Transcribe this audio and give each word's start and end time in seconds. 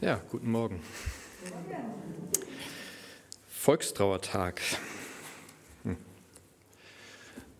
Ja, 0.00 0.22
guten 0.30 0.52
Morgen. 0.52 0.80
Volkstrauertag. 3.48 4.60
Hm. 5.82 5.96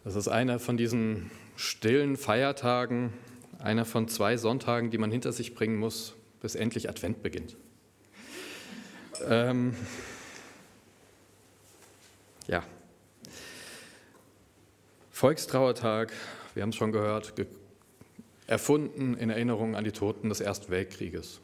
Das 0.04 0.14
ist 0.14 0.28
einer 0.28 0.60
von 0.60 0.76
diesen 0.76 1.32
stillen 1.56 2.16
Feiertagen, 2.16 3.12
einer 3.58 3.84
von 3.84 4.06
zwei 4.06 4.36
Sonntagen, 4.36 4.92
die 4.92 4.98
man 4.98 5.10
hinter 5.10 5.32
sich 5.32 5.56
bringen 5.56 5.78
muss, 5.78 6.14
bis 6.40 6.54
endlich 6.54 6.88
Advent 6.88 7.24
beginnt. 7.24 7.56
Ähm, 9.26 9.74
ja. 12.46 12.62
Volkstrauertag, 15.10 16.12
wir 16.54 16.62
haben 16.62 16.70
es 16.70 16.76
schon 16.76 16.92
gehört, 16.92 17.34
erfunden 18.46 19.16
in 19.16 19.28
Erinnerung 19.28 19.74
an 19.74 19.82
die 19.82 19.90
Toten 19.90 20.28
des 20.28 20.40
Ersten 20.40 20.70
Weltkrieges. 20.70 21.40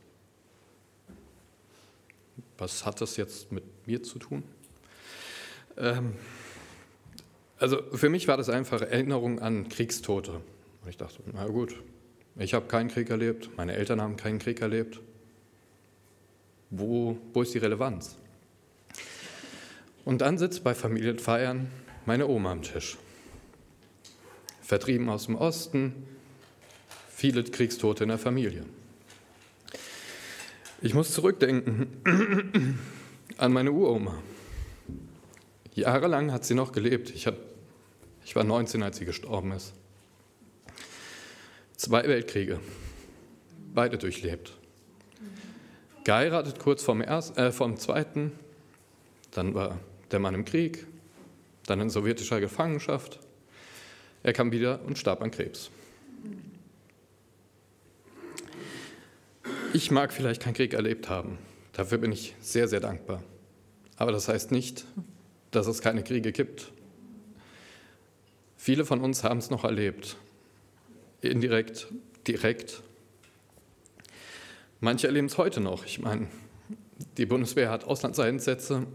Was 2.58 2.86
hat 2.86 3.00
das 3.00 3.16
jetzt 3.16 3.52
mit 3.52 3.64
mir 3.86 4.02
zu 4.02 4.18
tun? 4.18 4.44
Ähm, 5.76 6.14
also 7.58 7.82
für 7.92 8.08
mich 8.08 8.28
war 8.28 8.36
das 8.36 8.48
einfach 8.48 8.82
Erinnerung 8.82 9.38
an 9.40 9.68
Kriegstote. 9.68 10.32
Und 10.32 10.90
ich 10.90 10.96
dachte, 10.96 11.22
na 11.32 11.46
gut, 11.46 11.74
ich 12.36 12.54
habe 12.54 12.66
keinen 12.66 12.88
Krieg 12.88 13.10
erlebt, 13.10 13.50
meine 13.56 13.74
Eltern 13.74 14.00
haben 14.00 14.16
keinen 14.16 14.38
Krieg 14.38 14.60
erlebt. 14.60 15.00
Wo, 16.70 17.16
wo 17.32 17.42
ist 17.42 17.54
die 17.54 17.58
Relevanz? 17.58 18.16
Und 20.04 20.20
dann 20.20 20.38
sitzt 20.38 20.64
bei 20.64 20.74
Familienfeiern 20.74 21.70
meine 22.04 22.26
Oma 22.26 22.52
am 22.52 22.62
Tisch. 22.62 22.98
Vertrieben 24.60 25.08
aus 25.08 25.26
dem 25.26 25.36
Osten, 25.36 25.94
viele 27.08 27.44
Kriegstote 27.44 28.04
in 28.04 28.08
der 28.08 28.18
Familie. 28.18 28.64
Ich 30.84 30.92
muss 30.92 31.14
zurückdenken 31.14 31.86
an 33.38 33.54
meine 33.54 33.72
Uroma. 33.72 34.22
Jahrelang 35.72 36.30
hat 36.30 36.44
sie 36.44 36.52
noch 36.52 36.72
gelebt. 36.72 37.08
Ich, 37.08 37.26
hab, 37.26 37.36
ich 38.22 38.36
war 38.36 38.44
19, 38.44 38.82
als 38.82 38.98
sie 38.98 39.06
gestorben 39.06 39.52
ist. 39.52 39.72
Zwei 41.74 42.06
Weltkriege, 42.06 42.60
beide 43.72 43.96
durchlebt. 43.96 44.52
Geheiratet 46.04 46.58
kurz 46.58 46.82
vom, 46.82 47.00
ersten, 47.00 47.38
äh, 47.38 47.50
vom 47.50 47.78
zweiten, 47.78 48.32
dann 49.30 49.54
war 49.54 49.80
der 50.10 50.18
Mann 50.18 50.34
im 50.34 50.44
Krieg, 50.44 50.86
dann 51.64 51.80
in 51.80 51.88
sowjetischer 51.88 52.40
Gefangenschaft. 52.40 53.20
Er 54.22 54.34
kam 54.34 54.52
wieder 54.52 54.82
und 54.84 54.98
starb 54.98 55.22
an 55.22 55.30
Krebs. 55.30 55.70
Ich 59.74 59.90
mag 59.90 60.12
vielleicht 60.12 60.40
keinen 60.40 60.54
Krieg 60.54 60.72
erlebt 60.72 61.08
haben. 61.08 61.36
Dafür 61.72 61.98
bin 61.98 62.12
ich 62.12 62.36
sehr, 62.40 62.68
sehr 62.68 62.78
dankbar. 62.78 63.24
Aber 63.96 64.12
das 64.12 64.28
heißt 64.28 64.52
nicht, 64.52 64.86
dass 65.50 65.66
es 65.66 65.80
keine 65.80 66.04
Kriege 66.04 66.30
gibt. 66.30 66.70
Viele 68.56 68.84
von 68.84 69.00
uns 69.00 69.24
haben 69.24 69.38
es 69.38 69.50
noch 69.50 69.64
erlebt. 69.64 70.16
Indirekt, 71.22 71.88
direkt. 72.28 72.84
Manche 74.78 75.08
erleben 75.08 75.26
es 75.26 75.38
heute 75.38 75.60
noch. 75.60 75.84
Ich 75.84 75.98
meine, 75.98 76.28
die 77.16 77.26
Bundeswehr 77.26 77.68
hat 77.68 77.82
Auslandseinsätze, 77.82 78.86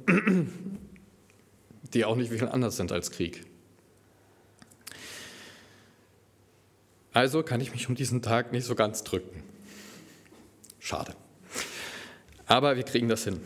die 1.94 2.05
auch 2.05 2.16
nicht 2.16 2.31
viel 2.31 2.47
anders 2.47 2.77
sind 2.77 2.94
als 2.94 3.11
Krieg. 3.11 3.44
Also 7.11 7.44
kann 7.44 7.59
ich 7.59 7.73
mich 7.73 7.89
um 7.89 7.95
diesen 7.95 8.22
Tag 8.22 8.53
nicht 8.53 8.63
so 8.63 8.75
ganz 8.75 9.03
drücken. 9.03 9.44
Schade. 10.80 11.16
Aber 12.45 12.75
wir 12.75 12.83
kriegen 12.83 13.08
das 13.09 13.25
hin. 13.25 13.39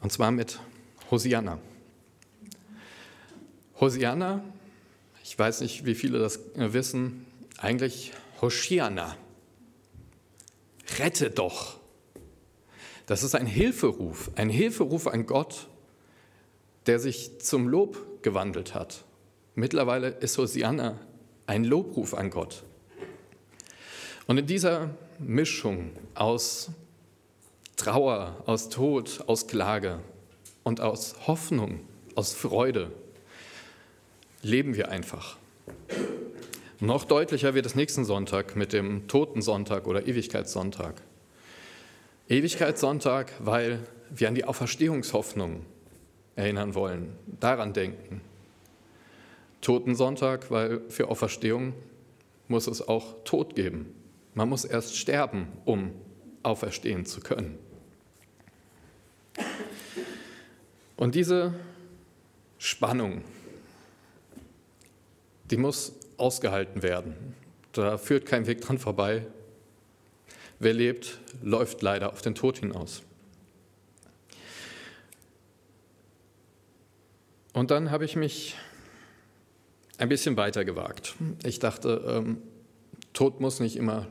Und 0.00 0.12
zwar 0.12 0.30
mit 0.30 0.60
Hosianna. 1.10 1.58
Hosianna, 3.80 4.44
ich 5.22 5.38
weiß 5.38 5.60
nicht, 5.60 5.84
wie 5.84 5.94
viele 5.94 6.18
das 6.18 6.40
wissen, 6.54 7.26
eigentlich 7.58 8.12
Hoshiana. 8.40 9.16
Rette 10.98 11.30
doch. 11.30 11.78
Das 13.06 13.22
ist 13.22 13.34
ein 13.34 13.46
Hilferuf, 13.46 14.30
ein 14.36 14.50
Hilferuf 14.50 15.06
an 15.06 15.26
Gott, 15.26 15.68
der 16.86 16.98
sich 16.98 17.40
zum 17.40 17.68
Lob 17.68 18.22
gewandelt 18.22 18.74
hat. 18.74 19.04
Mittlerweile 19.54 20.08
ist 20.08 20.38
Hosianna 20.38 20.98
ein 21.46 21.64
Lobruf 21.64 22.14
an 22.14 22.30
Gott. 22.30 22.64
Und 24.26 24.38
in 24.38 24.46
dieser 24.46 24.90
Mischung 25.18 25.90
aus 26.14 26.70
Trauer, 27.76 28.42
aus 28.46 28.68
Tod, 28.68 29.22
aus 29.26 29.46
Klage 29.46 30.00
und 30.64 30.80
aus 30.80 31.14
Hoffnung, 31.26 31.80
aus 32.14 32.32
Freude 32.34 32.90
leben 34.42 34.74
wir 34.74 34.90
einfach. 34.90 35.36
Noch 36.80 37.04
deutlicher 37.04 37.54
wird 37.54 37.66
es 37.66 37.74
nächsten 37.74 38.04
Sonntag 38.04 38.56
mit 38.56 38.72
dem 38.72 39.08
Totensonntag 39.08 39.86
oder 39.86 40.06
Ewigkeitssonntag. 40.06 41.00
Ewigkeitssonntag, 42.28 43.32
weil 43.38 43.78
wir 44.10 44.28
an 44.28 44.34
die 44.34 44.44
Auferstehungshoffnung 44.44 45.64
erinnern 46.34 46.74
wollen, 46.74 47.12
daran 47.40 47.72
denken. 47.72 48.20
Totensonntag, 49.60 50.50
weil 50.50 50.82
für 50.88 51.08
Auferstehung 51.08 51.72
muss 52.48 52.66
es 52.66 52.86
auch 52.86 53.14
Tod 53.24 53.54
geben. 53.54 53.95
Man 54.36 54.50
muss 54.50 54.66
erst 54.66 54.94
sterben, 54.94 55.48
um 55.64 55.92
auferstehen 56.42 57.06
zu 57.06 57.20
können. 57.20 57.58
Und 60.98 61.14
diese 61.14 61.54
Spannung, 62.58 63.24
die 65.50 65.56
muss 65.56 65.94
ausgehalten 66.18 66.82
werden. 66.82 67.14
Da 67.72 67.96
führt 67.96 68.26
kein 68.26 68.46
Weg 68.46 68.60
dran 68.60 68.78
vorbei. 68.78 69.26
Wer 70.58 70.74
lebt, 70.74 71.18
läuft 71.42 71.80
leider 71.80 72.12
auf 72.12 72.20
den 72.20 72.34
Tod 72.34 72.58
hinaus. 72.58 73.00
Und 77.54 77.70
dann 77.70 77.90
habe 77.90 78.04
ich 78.04 78.16
mich 78.16 78.54
ein 79.96 80.10
bisschen 80.10 80.36
weiter 80.36 80.66
gewagt. 80.66 81.14
Ich 81.42 81.58
dachte, 81.58 82.04
ähm, 82.06 82.42
Tod 83.14 83.40
muss 83.40 83.60
nicht 83.60 83.76
immer 83.76 84.06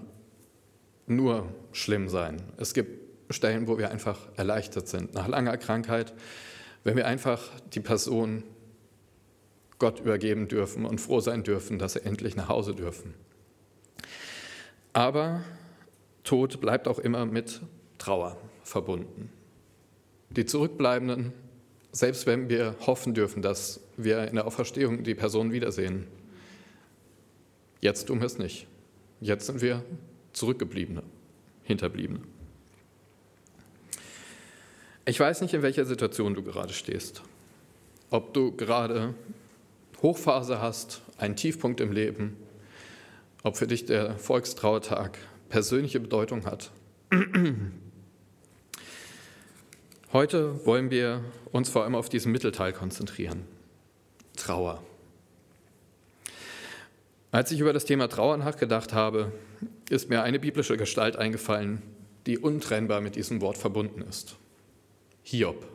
nur 1.08 1.48
schlimm 1.72 2.10
sein. 2.10 2.42
Es 2.58 2.74
gibt 2.74 3.06
Stellen, 3.34 3.68
wo 3.68 3.78
wir 3.78 3.92
einfach 3.92 4.20
erleichtert 4.36 4.88
sind, 4.88 5.14
nach 5.14 5.28
langer 5.28 5.58
Krankheit, 5.58 6.14
wenn 6.84 6.96
wir 6.96 7.08
einfach 7.08 7.50
die 7.74 7.80
Person 7.80 8.44
Gott 9.80 10.00
übergeben 10.00 10.48
dürfen 10.48 10.86
und 10.86 11.02
froh 11.02 11.20
sein 11.20 11.44
dürfen, 11.44 11.80
dass 11.80 11.94
sie 11.94 12.06
endlich 12.06 12.36
nach 12.36 12.50
Hause 12.50 12.76
dürfen. 12.76 13.14
Aber 14.94 15.42
Tod 16.24 16.62
bleibt 16.62 16.88
auch 16.88 17.00
immer 17.00 17.26
mit 17.26 17.62
Trauer 17.98 18.38
verbunden. 18.64 19.30
Die 20.30 20.46
Zurückbleibenden, 20.46 21.34
selbst 21.92 22.26
wenn 22.26 22.50
wir 22.50 22.76
hoffen 22.86 23.14
dürfen, 23.14 23.42
dass 23.42 23.82
wir 23.98 24.28
in 24.28 24.36
der 24.36 24.48
Auferstehung 24.48 25.04
die 25.04 25.16
Person 25.16 25.52
wiedersehen, 25.52 26.08
jetzt 27.82 28.06
tun 28.06 28.20
wir 28.20 28.26
es 28.26 28.38
nicht. 28.38 28.68
Jetzt 29.22 29.48
sind 29.48 29.62
wir 29.62 29.84
Zurückgebliebene, 30.36 31.02
Hinterbliebene. 31.64 32.20
Ich 35.06 35.18
weiß 35.18 35.40
nicht, 35.40 35.54
in 35.54 35.62
welcher 35.62 35.86
Situation 35.86 36.34
du 36.34 36.44
gerade 36.44 36.74
stehst. 36.74 37.22
Ob 38.10 38.34
du 38.34 38.52
gerade 38.52 39.14
Hochphase 40.02 40.60
hast, 40.60 41.02
einen 41.18 41.38
Tiefpunkt 41.38 41.80
im 41.80 41.94
Leben, 41.94 42.36
ob 43.44 43.56
für 43.56 43.66
dich 43.66 43.86
der 43.86 44.18
Volkstrauertag 44.18 45.18
persönliche 45.48 46.02
Bedeutung 46.02 46.46
hat. 46.46 46.70
Heute 50.12 50.66
wollen 50.66 50.92
wir 50.92 51.24
uns 51.54 51.70
vor 51.70 51.84
allem 51.84 51.96
auf 51.96 52.10
diesen 52.10 52.34
Mittelteil 52.34 52.74
konzentrieren. 52.74 53.46
Trauer. 54.36 54.84
Als 57.36 57.52
ich 57.52 57.60
über 57.60 57.74
das 57.74 57.84
Thema 57.84 58.08
Trauer 58.08 58.38
nachgedacht 58.38 58.94
habe, 58.94 59.34
ist 59.90 60.10
mir 60.10 60.24
eine 60.24 60.40
biblische 60.40 60.78
Gestalt 60.78 61.18
eingefallen, 61.18 61.82
die 62.28 62.38
untrennbar 62.38 63.02
mit 63.02 63.18
diesem 63.18 63.42
Wort 63.42 63.58
verbunden 63.58 64.04
ist. 64.04 64.38
Hiob. 65.22 65.68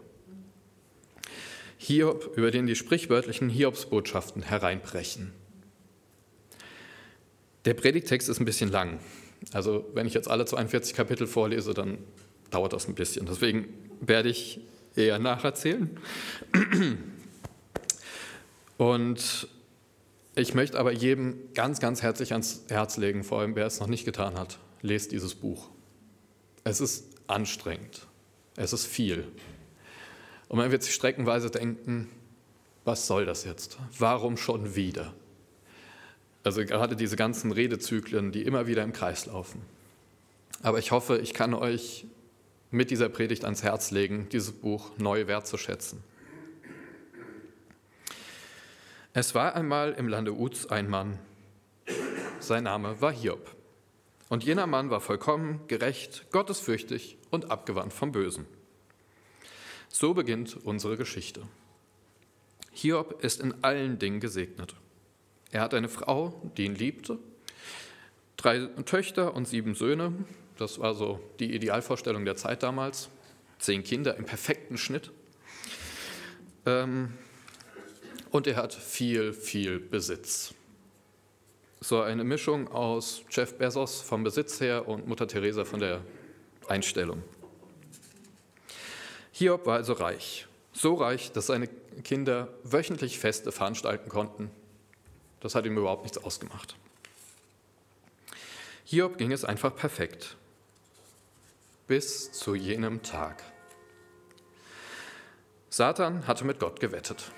Hiob, 1.76 2.32
über 2.34 2.50
den 2.50 2.66
die 2.66 2.76
sprichwörtlichen 2.76 3.50
Hiobsbotschaften 3.50 4.40
hereinbrechen. 4.40 5.32
Der 7.66 7.74
Predigtext 7.74 8.30
ist 8.30 8.40
ein 8.40 8.46
bisschen 8.46 8.70
lang. 8.70 8.98
Also 9.52 9.84
wenn 9.92 10.06
ich 10.06 10.14
jetzt 10.14 10.30
alle 10.30 10.46
42 10.46 10.94
Kapitel 10.94 11.26
vorlese, 11.26 11.74
dann 11.74 11.98
dauert 12.50 12.72
das 12.72 12.88
ein 12.88 12.94
bisschen. 12.94 13.26
Deswegen 13.26 13.68
werde 14.00 14.30
ich 14.30 14.60
eher 14.96 15.18
nacherzählen. 15.18 15.90
Und 18.78 19.46
ich 20.34 20.54
möchte 20.54 20.78
aber 20.78 20.92
jedem 20.92 21.52
ganz, 21.54 21.80
ganz 21.80 22.02
herzlich 22.02 22.32
ans 22.32 22.64
Herz 22.68 22.96
legen, 22.96 23.24
vor 23.24 23.40
allem 23.40 23.56
wer 23.56 23.66
es 23.66 23.80
noch 23.80 23.88
nicht 23.88 24.04
getan 24.04 24.38
hat, 24.38 24.58
lest 24.82 25.12
dieses 25.12 25.34
Buch. 25.34 25.68
Es 26.64 26.80
ist 26.80 27.06
anstrengend. 27.26 28.06
Es 28.56 28.72
ist 28.72 28.86
viel. 28.86 29.26
Und 30.48 30.58
man 30.58 30.70
wird 30.70 30.82
sich 30.82 30.94
streckenweise 30.94 31.50
denken, 31.50 32.08
was 32.84 33.06
soll 33.06 33.24
das 33.24 33.44
jetzt? 33.44 33.78
Warum 33.98 34.36
schon 34.36 34.74
wieder? 34.74 35.14
Also 36.42 36.64
gerade 36.64 36.96
diese 36.96 37.16
ganzen 37.16 37.52
Redezyklen, 37.52 38.32
die 38.32 38.42
immer 38.42 38.66
wieder 38.66 38.82
im 38.82 38.92
Kreis 38.92 39.26
laufen. 39.26 39.62
Aber 40.62 40.78
ich 40.78 40.90
hoffe, 40.90 41.18
ich 41.18 41.34
kann 41.34 41.54
euch 41.54 42.06
mit 42.70 42.90
dieser 42.90 43.08
Predigt 43.08 43.44
ans 43.44 43.62
Herz 43.62 43.90
legen, 43.90 44.28
dieses 44.32 44.52
Buch 44.52 44.90
neu 44.98 45.26
wertzuschätzen. 45.26 46.02
Es 49.12 49.34
war 49.34 49.56
einmal 49.56 49.92
im 49.94 50.06
Lande 50.06 50.32
Uz 50.32 50.66
ein 50.66 50.88
Mann, 50.88 51.18
sein 52.38 52.62
Name 52.62 53.00
war 53.00 53.12
Hiob. 53.12 53.56
Und 54.28 54.44
jener 54.44 54.68
Mann 54.68 54.90
war 54.90 55.00
vollkommen, 55.00 55.66
gerecht, 55.66 56.30
gottesfürchtig 56.30 57.18
und 57.30 57.50
abgewandt 57.50 57.92
vom 57.92 58.12
Bösen. 58.12 58.46
So 59.88 60.14
beginnt 60.14 60.56
unsere 60.64 60.96
Geschichte. 60.96 61.42
Hiob 62.70 63.24
ist 63.24 63.40
in 63.40 63.64
allen 63.64 63.98
Dingen 63.98 64.20
gesegnet. 64.20 64.76
Er 65.50 65.62
hat 65.62 65.74
eine 65.74 65.88
Frau, 65.88 66.40
die 66.56 66.66
ihn 66.66 66.76
liebte, 66.76 67.18
drei 68.36 68.66
Töchter 68.84 69.34
und 69.34 69.48
sieben 69.48 69.74
Söhne. 69.74 70.12
Das 70.56 70.78
war 70.78 70.94
so 70.94 71.18
die 71.40 71.52
Idealvorstellung 71.52 72.24
der 72.24 72.36
Zeit 72.36 72.62
damals. 72.62 73.10
Zehn 73.58 73.82
Kinder 73.82 74.16
im 74.16 74.24
perfekten 74.24 74.78
Schnitt. 74.78 75.10
Ähm, 76.64 77.12
und 78.30 78.46
er 78.46 78.56
hat 78.56 78.74
viel, 78.74 79.32
viel 79.32 79.78
Besitz. 79.78 80.54
So 81.80 82.00
eine 82.02 82.24
Mischung 82.24 82.68
aus 82.68 83.22
Jeff 83.30 83.56
Bezos 83.56 84.00
vom 84.02 84.22
Besitz 84.22 84.60
her 84.60 84.86
und 84.86 85.08
Mutter 85.08 85.26
Teresa 85.26 85.64
von 85.64 85.80
der 85.80 86.02
Einstellung. 86.68 87.22
Hiob 89.32 89.66
war 89.66 89.76
also 89.76 89.94
reich. 89.94 90.46
So 90.72 90.94
reich, 90.94 91.32
dass 91.32 91.46
seine 91.46 91.68
Kinder 92.04 92.48
wöchentlich 92.62 93.18
Feste 93.18 93.52
veranstalten 93.52 94.10
konnten. 94.10 94.50
Das 95.40 95.54
hat 95.54 95.64
ihm 95.64 95.76
überhaupt 95.76 96.02
nichts 96.02 96.18
ausgemacht. 96.18 96.76
Hiob 98.84 99.16
ging 99.16 99.32
es 99.32 99.44
einfach 99.44 99.74
perfekt. 99.74 100.36
Bis 101.86 102.30
zu 102.32 102.54
jenem 102.54 103.02
Tag. 103.02 103.42
Satan 105.70 106.26
hatte 106.26 106.44
mit 106.44 106.60
Gott 106.60 106.78
gewettet. 106.78 107.32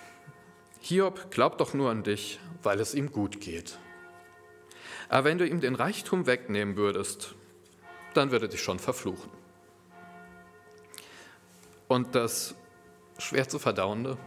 Hiob 0.85 1.31
glaubt 1.31 1.61
doch 1.61 1.75
nur 1.75 1.91
an 1.91 2.03
dich, 2.03 2.41
weil 2.65 2.81
es 2.81 2.93
ihm 2.93 3.13
gut 3.13 3.41
geht. 3.41 3.79
Aber 5.09 5.25
wenn 5.25 5.39
du 5.39 5.47
ihm 5.47 5.61
den 5.61 5.77
Reichtum 5.77 6.27
wegnehmen 6.27 6.77
würdest, 6.77 7.37
dann 8.15 8.33
würde 8.33 8.49
dich 8.49 8.61
schon 8.61 8.81
verfluchen. 8.81 9.31
Und 11.87 12.17
das 12.17 12.57
schwer 13.17 13.49
zu 13.49 13.61
verdauende, 13.61 14.19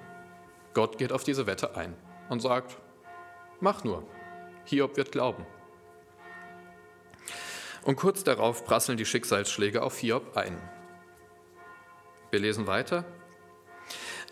Gott 0.74 0.98
geht 0.98 1.12
auf 1.12 1.25
diese 1.25 1.46
Wette 1.46 1.75
ein 1.75 1.94
und 2.30 2.40
sagt, 2.40 2.78
mach 3.60 3.84
nur, 3.84 4.07
Hiob 4.63 4.96
wird 4.96 5.12
glauben. 5.12 5.46
Und 7.84 7.98
kurz 7.98 8.24
darauf 8.24 8.63
prasseln 8.63 8.98
die 8.98 9.06
Schicksalsschläge 9.06 9.84
auf 9.84 9.98
Hiob 9.98 10.38
ein. 10.38 10.57
Wir 12.31 12.40
lesen 12.40 12.66
weiter. 12.66 13.04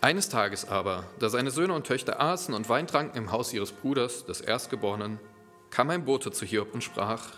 Eines 0.04 0.28
Tages 0.28 0.68
aber, 0.68 1.08
da 1.18 1.30
seine 1.30 1.50
Söhne 1.50 1.72
und 1.72 1.86
Töchter 1.86 2.20
aßen 2.20 2.52
und 2.52 2.68
Wein 2.68 2.86
tranken 2.86 3.16
im 3.16 3.32
Haus 3.32 3.54
ihres 3.54 3.72
Bruders, 3.72 4.26
des 4.26 4.42
Erstgeborenen, 4.42 5.18
kam 5.70 5.88
ein 5.88 6.04
Bote 6.04 6.30
zu 6.30 6.44
Hiob 6.44 6.74
und 6.74 6.84
sprach, 6.84 7.30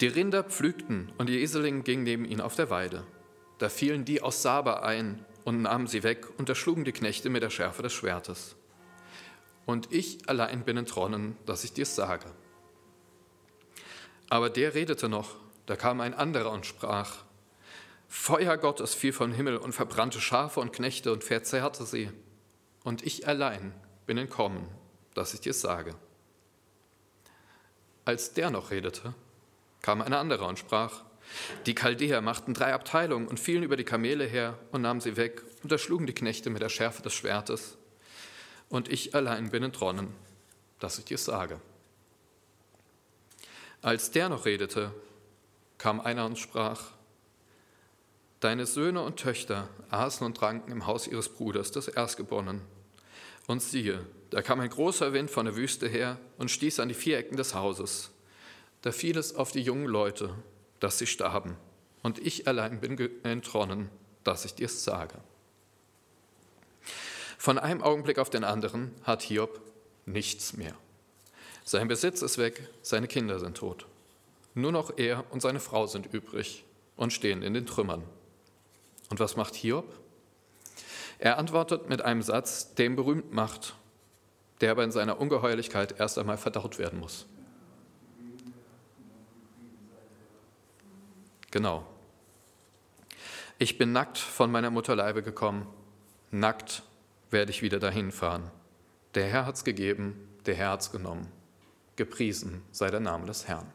die 0.00 0.06
Rinder 0.06 0.42
pflügten 0.42 1.12
und 1.18 1.28
die 1.28 1.42
Eselin 1.42 1.84
ging 1.84 2.02
neben 2.02 2.24
ihnen 2.24 2.40
auf 2.40 2.56
der 2.56 2.70
Weide. 2.70 3.04
Da 3.58 3.68
fielen 3.68 4.06
die 4.06 4.22
aus 4.22 4.40
Saba 4.40 4.76
ein 4.76 5.22
und 5.44 5.60
nahmen 5.60 5.86
sie 5.86 6.02
weg 6.02 6.28
und 6.38 6.48
erschlugen 6.48 6.86
die 6.86 6.92
Knechte 6.92 7.28
mit 7.28 7.42
der 7.42 7.50
Schärfe 7.50 7.82
des 7.82 7.92
Schwertes. 7.92 8.56
Und 9.66 9.92
ich 9.92 10.30
allein 10.30 10.64
bin 10.64 10.78
entronnen, 10.78 11.36
dass 11.44 11.62
ich 11.62 11.74
dir's 11.74 11.94
sage. 11.94 12.24
Aber 14.30 14.48
der 14.48 14.72
redete 14.72 15.10
noch, 15.10 15.36
da 15.66 15.76
kam 15.76 16.00
ein 16.00 16.14
anderer 16.14 16.52
und 16.52 16.64
sprach, 16.64 17.16
Feuer 18.12 18.58
Gottes 18.58 18.92
fiel 18.92 19.12
vom 19.12 19.32
Himmel 19.32 19.56
und 19.56 19.72
verbrannte 19.72 20.20
Schafe 20.20 20.58
und 20.58 20.72
Knechte 20.72 21.12
und 21.12 21.22
verzehrte 21.22 21.86
sie. 21.86 22.10
Und 22.82 23.06
ich 23.06 23.28
allein 23.28 23.72
bin 24.04 24.18
entkommen, 24.18 24.66
dass 25.14 25.32
ich 25.32 25.40
dir's 25.40 25.60
sage. 25.60 25.94
Als 28.04 28.34
der 28.34 28.50
noch 28.50 28.72
redete, 28.72 29.14
kam 29.80 30.02
ein 30.02 30.12
anderer 30.12 30.48
und 30.48 30.58
sprach, 30.58 31.04
die 31.66 31.76
Chaldäer 31.76 32.20
machten 32.20 32.52
drei 32.52 32.74
Abteilungen 32.74 33.28
und 33.28 33.38
fielen 33.38 33.62
über 33.62 33.76
die 33.76 33.84
Kamele 33.84 34.24
her 34.24 34.58
und 34.72 34.82
nahmen 34.82 35.00
sie 35.00 35.16
weg 35.16 35.44
und 35.62 35.70
erschlugen 35.70 36.08
die 36.08 36.12
Knechte 36.12 36.50
mit 36.50 36.62
der 36.62 36.68
Schärfe 36.68 37.02
des 37.02 37.14
Schwertes. 37.14 37.78
Und 38.68 38.88
ich 38.88 39.14
allein 39.14 39.50
bin 39.50 39.62
entronnen, 39.62 40.12
dass 40.80 40.98
ich 40.98 41.04
dir 41.04 41.18
sage. 41.18 41.60
Als 43.82 44.10
der 44.10 44.28
noch 44.28 44.46
redete, 44.46 44.92
kam 45.78 46.00
einer 46.00 46.26
und 46.26 46.40
sprach, 46.40 46.90
Deine 48.40 48.64
Söhne 48.64 49.02
und 49.02 49.18
Töchter 49.18 49.68
aßen 49.90 50.24
und 50.24 50.34
tranken 50.34 50.72
im 50.72 50.86
Haus 50.86 51.06
ihres 51.06 51.28
Bruders, 51.28 51.72
des 51.72 51.88
Erstgeborenen. 51.88 52.62
Und 53.46 53.60
siehe, 53.60 54.06
da 54.30 54.40
kam 54.40 54.60
ein 54.60 54.70
großer 54.70 55.12
Wind 55.12 55.30
von 55.30 55.44
der 55.44 55.56
Wüste 55.56 55.88
her 55.88 56.18
und 56.38 56.50
stieß 56.50 56.80
an 56.80 56.88
die 56.88 56.94
vier 56.94 57.18
Ecken 57.18 57.36
des 57.36 57.54
Hauses. 57.54 58.10
Da 58.80 58.92
fiel 58.92 59.18
es 59.18 59.34
auf 59.34 59.52
die 59.52 59.60
jungen 59.60 59.86
Leute, 59.86 60.34
dass 60.78 60.98
sie 60.98 61.06
starben. 61.06 61.56
Und 62.02 62.18
ich 62.18 62.48
allein 62.48 62.80
bin 62.80 62.98
entronnen, 63.24 63.90
dass 64.24 64.46
ich 64.46 64.54
dir's 64.54 64.84
sage. 64.84 65.18
Von 67.36 67.58
einem 67.58 67.82
Augenblick 67.82 68.18
auf 68.18 68.30
den 68.30 68.44
anderen 68.44 68.92
hat 69.02 69.22
Hiob 69.22 69.60
nichts 70.06 70.54
mehr. 70.54 70.74
Sein 71.64 71.88
Besitz 71.88 72.22
ist 72.22 72.38
weg, 72.38 72.68
seine 72.80 73.06
Kinder 73.06 73.38
sind 73.38 73.58
tot. 73.58 73.86
Nur 74.54 74.72
noch 74.72 74.96
er 74.96 75.24
und 75.30 75.42
seine 75.42 75.60
Frau 75.60 75.86
sind 75.86 76.12
übrig 76.12 76.64
und 76.96 77.12
stehen 77.12 77.42
in 77.42 77.52
den 77.52 77.66
Trümmern. 77.66 78.02
Und 79.10 79.20
was 79.20 79.36
macht 79.36 79.54
Hiob? 79.54 79.92
Er 81.18 81.38
antwortet 81.38 81.88
mit 81.88 82.02
einem 82.02 82.22
Satz, 82.22 82.74
der 82.74 82.86
ihn 82.86 82.96
berühmt 82.96 83.32
macht 83.32 83.74
der 84.60 84.70
aber 84.70 84.84
in 84.84 84.92
seiner 84.92 85.20
Ungeheuerlichkeit 85.20 85.98
erst 85.98 86.18
einmal 86.18 86.36
verdaut 86.36 86.78
werden 86.78 87.00
muss. 87.00 87.26
Genau. 91.50 91.86
Ich 93.58 93.78
bin 93.78 93.92
nackt 93.92 94.18
von 94.18 94.50
meiner 94.50 94.70
Mutterleibe 94.70 95.22
gekommen, 95.22 95.66
nackt 96.30 96.82
werde 97.30 97.50
ich 97.50 97.62
wieder 97.62 97.78
dahin 97.78 98.12
fahren. 98.12 98.50
Der 99.14 99.26
Herr 99.26 99.46
hat's 99.46 99.64
gegeben, 99.64 100.28
der 100.46 100.54
Herr 100.54 100.70
hat's 100.70 100.92
genommen. 100.92 101.26
Gepriesen 101.96 102.62
sei 102.70 102.90
der 102.90 103.00
Name 103.00 103.26
des 103.26 103.48
Herrn. 103.48 103.66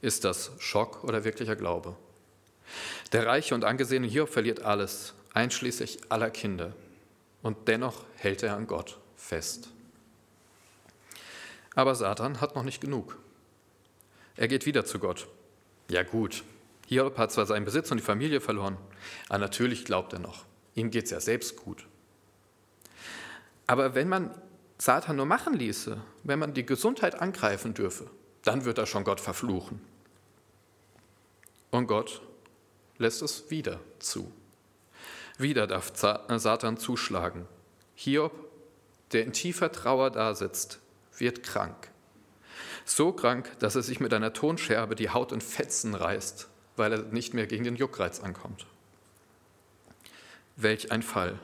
Ist 0.00 0.24
das 0.24 0.52
Schock 0.58 1.04
oder 1.04 1.24
wirklicher 1.24 1.56
Glaube? 1.56 1.96
Der 3.12 3.26
reiche 3.26 3.54
und 3.54 3.64
angesehene 3.64 4.06
Hiob 4.06 4.28
verliert 4.28 4.62
alles, 4.62 5.14
einschließlich 5.34 6.10
aller 6.10 6.30
Kinder. 6.30 6.74
Und 7.42 7.68
dennoch 7.68 8.04
hält 8.16 8.42
er 8.42 8.56
an 8.56 8.66
Gott 8.66 8.98
fest. 9.16 9.68
Aber 11.74 11.94
Satan 11.94 12.40
hat 12.40 12.54
noch 12.54 12.64
nicht 12.64 12.80
genug. 12.80 13.18
Er 14.36 14.48
geht 14.48 14.66
wieder 14.66 14.84
zu 14.84 14.98
Gott. 14.98 15.28
Ja 15.90 16.02
gut, 16.02 16.44
Hiob 16.86 17.18
hat 17.18 17.32
zwar 17.32 17.46
seinen 17.46 17.64
Besitz 17.64 17.90
und 17.90 17.98
die 17.98 18.04
Familie 18.04 18.40
verloren, 18.40 18.76
aber 19.28 19.38
natürlich 19.38 19.84
glaubt 19.84 20.12
er 20.12 20.18
noch. 20.18 20.44
Ihm 20.74 20.90
geht 20.90 21.04
es 21.04 21.10
ja 21.10 21.20
selbst 21.20 21.56
gut. 21.56 21.86
Aber 23.66 23.94
wenn 23.94 24.08
man 24.08 24.30
Satan 24.78 25.16
nur 25.16 25.26
machen 25.26 25.54
ließe, 25.54 26.00
wenn 26.22 26.38
man 26.38 26.54
die 26.54 26.64
Gesundheit 26.64 27.20
angreifen 27.20 27.74
dürfe, 27.74 28.08
dann 28.44 28.64
wird 28.64 28.78
er 28.78 28.86
schon 28.86 29.04
Gott 29.04 29.20
verfluchen. 29.20 29.80
Und 31.70 31.86
Gott 31.86 32.22
lässt 32.98 33.22
es 33.22 33.50
wieder 33.50 33.80
zu. 33.98 34.32
Wieder 35.38 35.66
darf 35.66 35.92
äh, 36.02 36.38
Satan 36.38 36.78
zuschlagen. 36.78 37.46
Hiob, 37.94 38.32
der 39.12 39.24
in 39.24 39.32
tiefer 39.32 39.70
Trauer 39.70 40.10
dasitzt, 40.10 40.80
wird 41.16 41.42
krank. 41.42 41.90
So 42.84 43.12
krank, 43.12 43.58
dass 43.58 43.76
er 43.76 43.82
sich 43.82 44.00
mit 44.00 44.12
einer 44.14 44.32
Tonscherbe 44.32 44.94
die 44.94 45.10
Haut 45.10 45.32
in 45.32 45.40
Fetzen 45.40 45.94
reißt, 45.94 46.48
weil 46.76 46.92
er 46.92 47.02
nicht 47.02 47.34
mehr 47.34 47.46
gegen 47.46 47.64
den 47.64 47.76
Juckreiz 47.76 48.20
ankommt. 48.20 48.66
Welch 50.56 50.90
ein 50.90 51.02
Fall. 51.02 51.38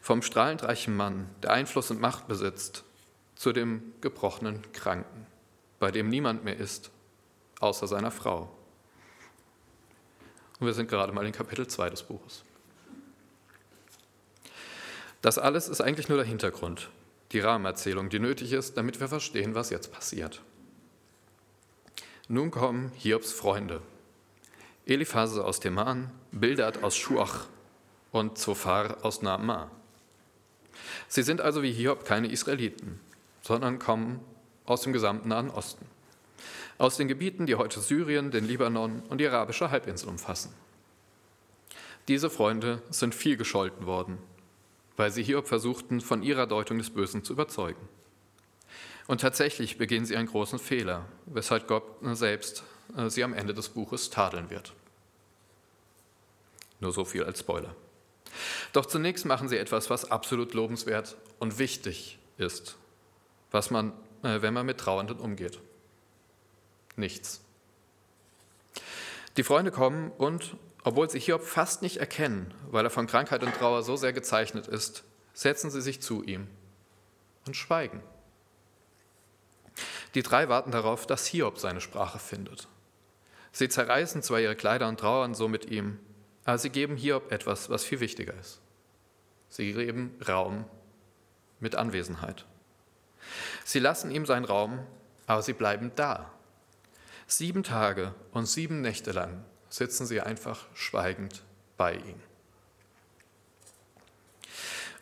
Vom 0.00 0.22
strahlend 0.22 0.64
reichen 0.64 0.96
Mann, 0.96 1.28
der 1.42 1.52
Einfluss 1.52 1.90
und 1.90 2.00
Macht 2.00 2.26
besitzt, 2.26 2.84
zu 3.36 3.52
dem 3.52 3.92
gebrochenen 4.00 4.60
Kranken, 4.72 5.26
bei 5.82 5.90
dem 5.90 6.08
niemand 6.08 6.44
mehr 6.44 6.56
ist, 6.56 6.92
außer 7.58 7.88
seiner 7.88 8.12
Frau. 8.12 8.48
Und 10.60 10.66
wir 10.68 10.74
sind 10.74 10.88
gerade 10.88 11.12
mal 11.12 11.26
in 11.26 11.32
Kapitel 11.32 11.66
2 11.66 11.90
des 11.90 12.04
Buches. 12.04 12.44
Das 15.22 15.38
alles 15.38 15.66
ist 15.66 15.80
eigentlich 15.80 16.08
nur 16.08 16.18
der 16.18 16.26
Hintergrund, 16.26 16.88
die 17.32 17.40
Rahmenerzählung, 17.40 18.10
die 18.10 18.20
nötig 18.20 18.52
ist, 18.52 18.76
damit 18.76 19.00
wir 19.00 19.08
verstehen, 19.08 19.56
was 19.56 19.70
jetzt 19.70 19.90
passiert. 19.92 20.40
Nun 22.28 22.52
kommen 22.52 22.92
Hiobs 22.94 23.32
Freunde. 23.32 23.82
Eliphase 24.86 25.44
aus 25.44 25.58
Teman, 25.58 26.12
Bildad 26.30 26.84
aus 26.84 26.94
Schuach 26.94 27.48
und 28.12 28.38
Zophar 28.38 28.98
aus 29.04 29.20
Naamah. 29.20 29.68
Sie 31.08 31.24
sind 31.24 31.40
also 31.40 31.64
wie 31.64 31.72
Hiob 31.72 32.04
keine 32.04 32.30
Israeliten, 32.30 33.00
sondern 33.40 33.80
kommen 33.80 34.20
aus 34.66 34.82
dem 34.82 34.92
gesamten 34.92 35.28
Nahen 35.28 35.50
Osten. 35.50 35.86
Aus 36.78 36.96
den 36.96 37.08
Gebieten, 37.08 37.46
die 37.46 37.54
heute 37.54 37.80
Syrien, 37.80 38.30
den 38.30 38.46
Libanon 38.46 39.00
und 39.08 39.18
die 39.18 39.26
arabische 39.26 39.70
Halbinsel 39.70 40.08
umfassen. 40.08 40.52
Diese 42.08 42.30
Freunde 42.30 42.82
sind 42.90 43.14
viel 43.14 43.36
gescholten 43.36 43.86
worden, 43.86 44.18
weil 44.96 45.12
sie 45.12 45.22
Hiob 45.22 45.46
versuchten, 45.46 46.00
von 46.00 46.22
ihrer 46.22 46.46
Deutung 46.46 46.78
des 46.78 46.90
Bösen 46.90 47.22
zu 47.22 47.34
überzeugen. 47.34 47.88
Und 49.06 49.20
tatsächlich 49.20 49.78
begehen 49.78 50.06
sie 50.06 50.16
einen 50.16 50.28
großen 50.28 50.58
Fehler, 50.58 51.06
weshalb 51.26 51.68
Gott 51.68 51.84
selbst 52.12 52.64
äh, 52.96 53.08
sie 53.10 53.24
am 53.24 53.34
Ende 53.34 53.54
des 53.54 53.68
Buches 53.68 54.10
tadeln 54.10 54.50
wird. 54.50 54.72
Nur 56.80 56.92
so 56.92 57.04
viel 57.04 57.24
als 57.24 57.40
Spoiler. 57.40 57.74
Doch 58.72 58.86
zunächst 58.86 59.24
machen 59.26 59.48
sie 59.48 59.58
etwas, 59.58 59.90
was 59.90 60.10
absolut 60.10 60.54
lobenswert 60.54 61.16
und 61.38 61.58
wichtig 61.58 62.18
ist, 62.38 62.76
was 63.50 63.70
man, 63.70 63.92
wenn 64.22 64.54
man 64.54 64.66
mit 64.66 64.78
Trauernden 64.78 65.18
umgeht. 65.18 65.58
Nichts. 66.96 67.42
Die 69.36 69.42
Freunde 69.42 69.70
kommen 69.70 70.10
und, 70.18 70.56
obwohl 70.84 71.08
sie 71.08 71.20
Hiob 71.20 71.42
fast 71.42 71.82
nicht 71.82 71.96
erkennen, 71.96 72.52
weil 72.70 72.84
er 72.84 72.90
von 72.90 73.06
Krankheit 73.06 73.42
und 73.42 73.54
Trauer 73.54 73.82
so 73.82 73.96
sehr 73.96 74.12
gezeichnet 74.12 74.66
ist, 74.66 75.04
setzen 75.32 75.70
sie 75.70 75.80
sich 75.80 76.02
zu 76.02 76.22
ihm 76.22 76.46
und 77.46 77.56
schweigen. 77.56 78.02
Die 80.14 80.22
drei 80.22 80.48
warten 80.48 80.70
darauf, 80.70 81.06
dass 81.06 81.26
Hiob 81.26 81.58
seine 81.58 81.80
Sprache 81.80 82.18
findet. 82.18 82.68
Sie 83.52 83.68
zerreißen 83.68 84.22
zwar 84.22 84.40
ihre 84.40 84.56
Kleider 84.56 84.88
und 84.88 85.00
trauern 85.00 85.34
so 85.34 85.48
mit 85.48 85.70
ihm, 85.70 85.98
aber 86.44 86.58
sie 86.58 86.70
geben 86.70 86.96
Hiob 86.96 87.32
etwas, 87.32 87.70
was 87.70 87.84
viel 87.84 88.00
wichtiger 88.00 88.34
ist. 88.34 88.60
Sie 89.48 89.72
geben 89.72 90.14
Raum 90.26 90.64
mit 91.60 91.74
Anwesenheit. 91.74 92.46
Sie 93.64 93.78
lassen 93.78 94.10
ihm 94.10 94.26
seinen 94.26 94.44
Raum, 94.44 94.80
aber 95.26 95.42
sie 95.42 95.52
bleiben 95.52 95.92
da. 95.96 96.30
Sieben 97.26 97.62
Tage 97.62 98.14
und 98.32 98.46
sieben 98.46 98.80
Nächte 98.80 99.12
lang 99.12 99.44
sitzen 99.68 100.06
sie 100.06 100.20
einfach 100.20 100.66
schweigend 100.74 101.42
bei 101.76 101.94
ihm. 101.94 102.20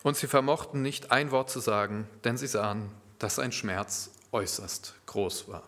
Und 0.03 0.17
sie 0.17 0.27
vermochten 0.27 0.81
nicht 0.81 1.11
ein 1.11 1.31
Wort 1.31 1.49
zu 1.49 1.59
sagen, 1.59 2.07
denn 2.23 2.37
sie 2.37 2.47
sahen, 2.47 2.91
dass 3.19 3.35
sein 3.35 3.51
Schmerz 3.51 4.11
äußerst 4.31 4.95
groß 5.05 5.47
war. 5.47 5.63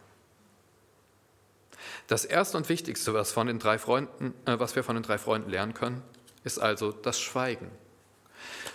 Das 2.07 2.25
erste 2.25 2.57
und 2.57 2.69
wichtigste, 2.69 3.13
was, 3.13 3.31
von 3.31 3.47
den 3.47 3.59
drei 3.59 3.77
Freunden, 3.77 4.33
äh, 4.45 4.59
was 4.59 4.75
wir 4.75 4.83
von 4.83 4.95
den 4.95 5.03
drei 5.03 5.17
Freunden 5.17 5.49
lernen 5.49 5.73
können, 5.73 6.01
ist 6.43 6.59
also 6.59 6.91
das 6.91 7.19
Schweigen. 7.19 7.69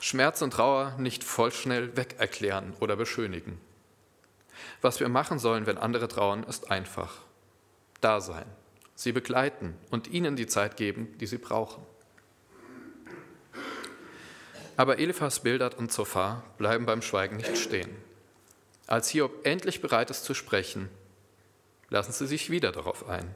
Schmerz 0.00 0.42
und 0.42 0.52
Trauer 0.52 0.94
nicht 0.98 1.24
vollschnell 1.24 1.96
wegerklären 1.96 2.74
oder 2.80 2.96
beschönigen. 2.96 3.60
Was 4.80 5.00
wir 5.00 5.08
machen 5.08 5.38
sollen, 5.38 5.66
wenn 5.66 5.78
andere 5.78 6.08
trauern, 6.08 6.44
ist 6.44 6.70
einfach. 6.70 7.18
Da 8.00 8.20
sein, 8.20 8.46
sie 8.94 9.12
begleiten 9.12 9.74
und 9.90 10.08
ihnen 10.08 10.36
die 10.36 10.46
Zeit 10.46 10.76
geben, 10.76 11.16
die 11.18 11.26
sie 11.26 11.38
brauchen. 11.38 11.84
Aber 14.76 14.98
Eliphas, 14.98 15.40
Bildad 15.40 15.76
und 15.76 15.90
Zophar 15.90 16.44
bleiben 16.56 16.86
beim 16.86 17.02
Schweigen 17.02 17.36
nicht 17.36 17.58
stehen. 17.58 17.90
Als 18.86 19.08
Hiob 19.08 19.44
endlich 19.44 19.80
bereit 19.82 20.10
ist 20.10 20.24
zu 20.24 20.34
sprechen, 20.34 20.88
lassen 21.90 22.12
Sie 22.12 22.26
sich 22.26 22.48
wieder 22.48 22.70
darauf 22.70 23.08
ein. 23.08 23.34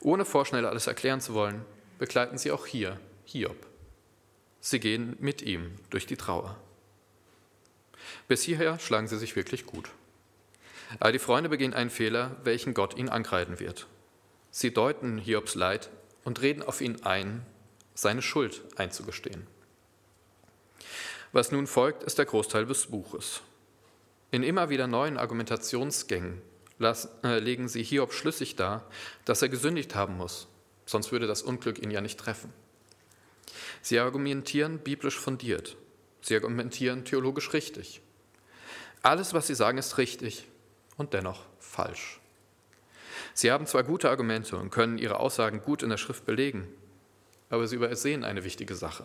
Ohne 0.00 0.24
vorschnell 0.24 0.64
alles 0.64 0.86
erklären 0.86 1.20
zu 1.20 1.34
wollen, 1.34 1.64
begleiten 1.98 2.38
Sie 2.38 2.52
auch 2.52 2.66
hier 2.66 3.00
Hiob. 3.24 3.56
Sie 4.60 4.80
gehen 4.80 5.16
mit 5.18 5.42
ihm 5.42 5.72
durch 5.90 6.06
die 6.06 6.16
Trauer. 6.16 6.56
Bis 8.28 8.42
hierher 8.42 8.78
schlagen 8.78 9.08
sie 9.08 9.18
sich 9.18 9.36
wirklich 9.36 9.66
gut. 9.66 9.90
Aber 11.00 11.12
die 11.12 11.18
Freunde 11.18 11.48
begehen 11.48 11.74
einen 11.74 11.90
Fehler, 11.90 12.36
welchen 12.44 12.74
Gott 12.74 12.96
ihnen 12.96 13.08
ankreiden 13.08 13.60
wird. 13.60 13.86
Sie 14.50 14.72
deuten 14.72 15.18
Hiobs 15.18 15.54
Leid 15.54 15.90
und 16.24 16.40
reden 16.40 16.62
auf 16.62 16.80
ihn 16.80 17.02
ein, 17.02 17.44
seine 17.94 18.22
Schuld 18.22 18.62
einzugestehen. 18.76 19.46
Was 21.32 21.52
nun 21.52 21.66
folgt, 21.66 22.02
ist 22.04 22.18
der 22.18 22.24
Großteil 22.24 22.66
des 22.66 22.86
Buches. 22.86 23.42
In 24.30 24.42
immer 24.42 24.70
wieder 24.70 24.86
neuen 24.86 25.18
Argumentationsgängen 25.18 26.40
äh, 26.80 27.38
legen 27.38 27.68
sie 27.68 27.82
Hiob 27.82 28.12
schlüssig 28.12 28.56
dar, 28.56 28.88
dass 29.24 29.42
er 29.42 29.48
gesündigt 29.48 29.94
haben 29.94 30.16
muss, 30.16 30.46
sonst 30.84 31.12
würde 31.12 31.26
das 31.26 31.42
Unglück 31.42 31.82
ihn 31.82 31.90
ja 31.90 32.00
nicht 32.00 32.18
treffen. 32.18 32.52
Sie 33.82 33.98
argumentieren 33.98 34.78
biblisch 34.78 35.18
fundiert, 35.18 35.76
sie 36.20 36.34
argumentieren 36.34 37.04
theologisch 37.04 37.52
richtig. 37.52 38.02
Alles, 39.02 39.32
was 39.32 39.46
sie 39.46 39.54
sagen, 39.54 39.78
ist 39.78 39.98
richtig 39.98 40.46
und 40.96 41.12
dennoch 41.12 41.42
falsch. 41.58 42.20
Sie 43.34 43.50
haben 43.50 43.66
zwar 43.66 43.84
gute 43.84 44.10
Argumente 44.10 44.56
und 44.56 44.70
können 44.70 44.98
ihre 44.98 45.20
Aussagen 45.20 45.62
gut 45.62 45.82
in 45.82 45.90
der 45.90 45.96
Schrift 45.96 46.26
belegen, 46.26 46.68
aber 47.50 47.66
sie 47.66 47.76
übersehen 47.76 48.24
eine 48.24 48.44
wichtige 48.44 48.74
Sache. 48.74 49.04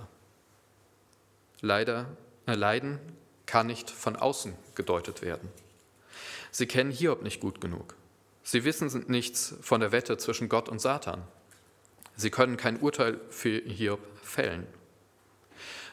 Leider, 1.61 2.07
äh, 2.47 2.55
Leiden 2.55 2.99
kann 3.45 3.67
nicht 3.67 3.89
von 3.89 4.15
außen 4.15 4.53
gedeutet 4.75 5.21
werden. 5.21 5.49
Sie 6.49 6.65
kennen 6.65 6.91
Hiob 6.91 7.21
nicht 7.21 7.39
gut 7.39 7.61
genug. 7.61 7.95
Sie 8.43 8.63
wissen 8.63 9.05
nichts 9.07 9.55
von 9.61 9.81
der 9.81 9.91
Wette 9.91 10.17
zwischen 10.17 10.49
Gott 10.49 10.69
und 10.69 10.79
Satan. 10.79 11.23
Sie 12.15 12.31
können 12.31 12.57
kein 12.57 12.79
Urteil 12.79 13.19
für 13.29 13.61
Hiob 13.61 13.99
fällen. 14.23 14.67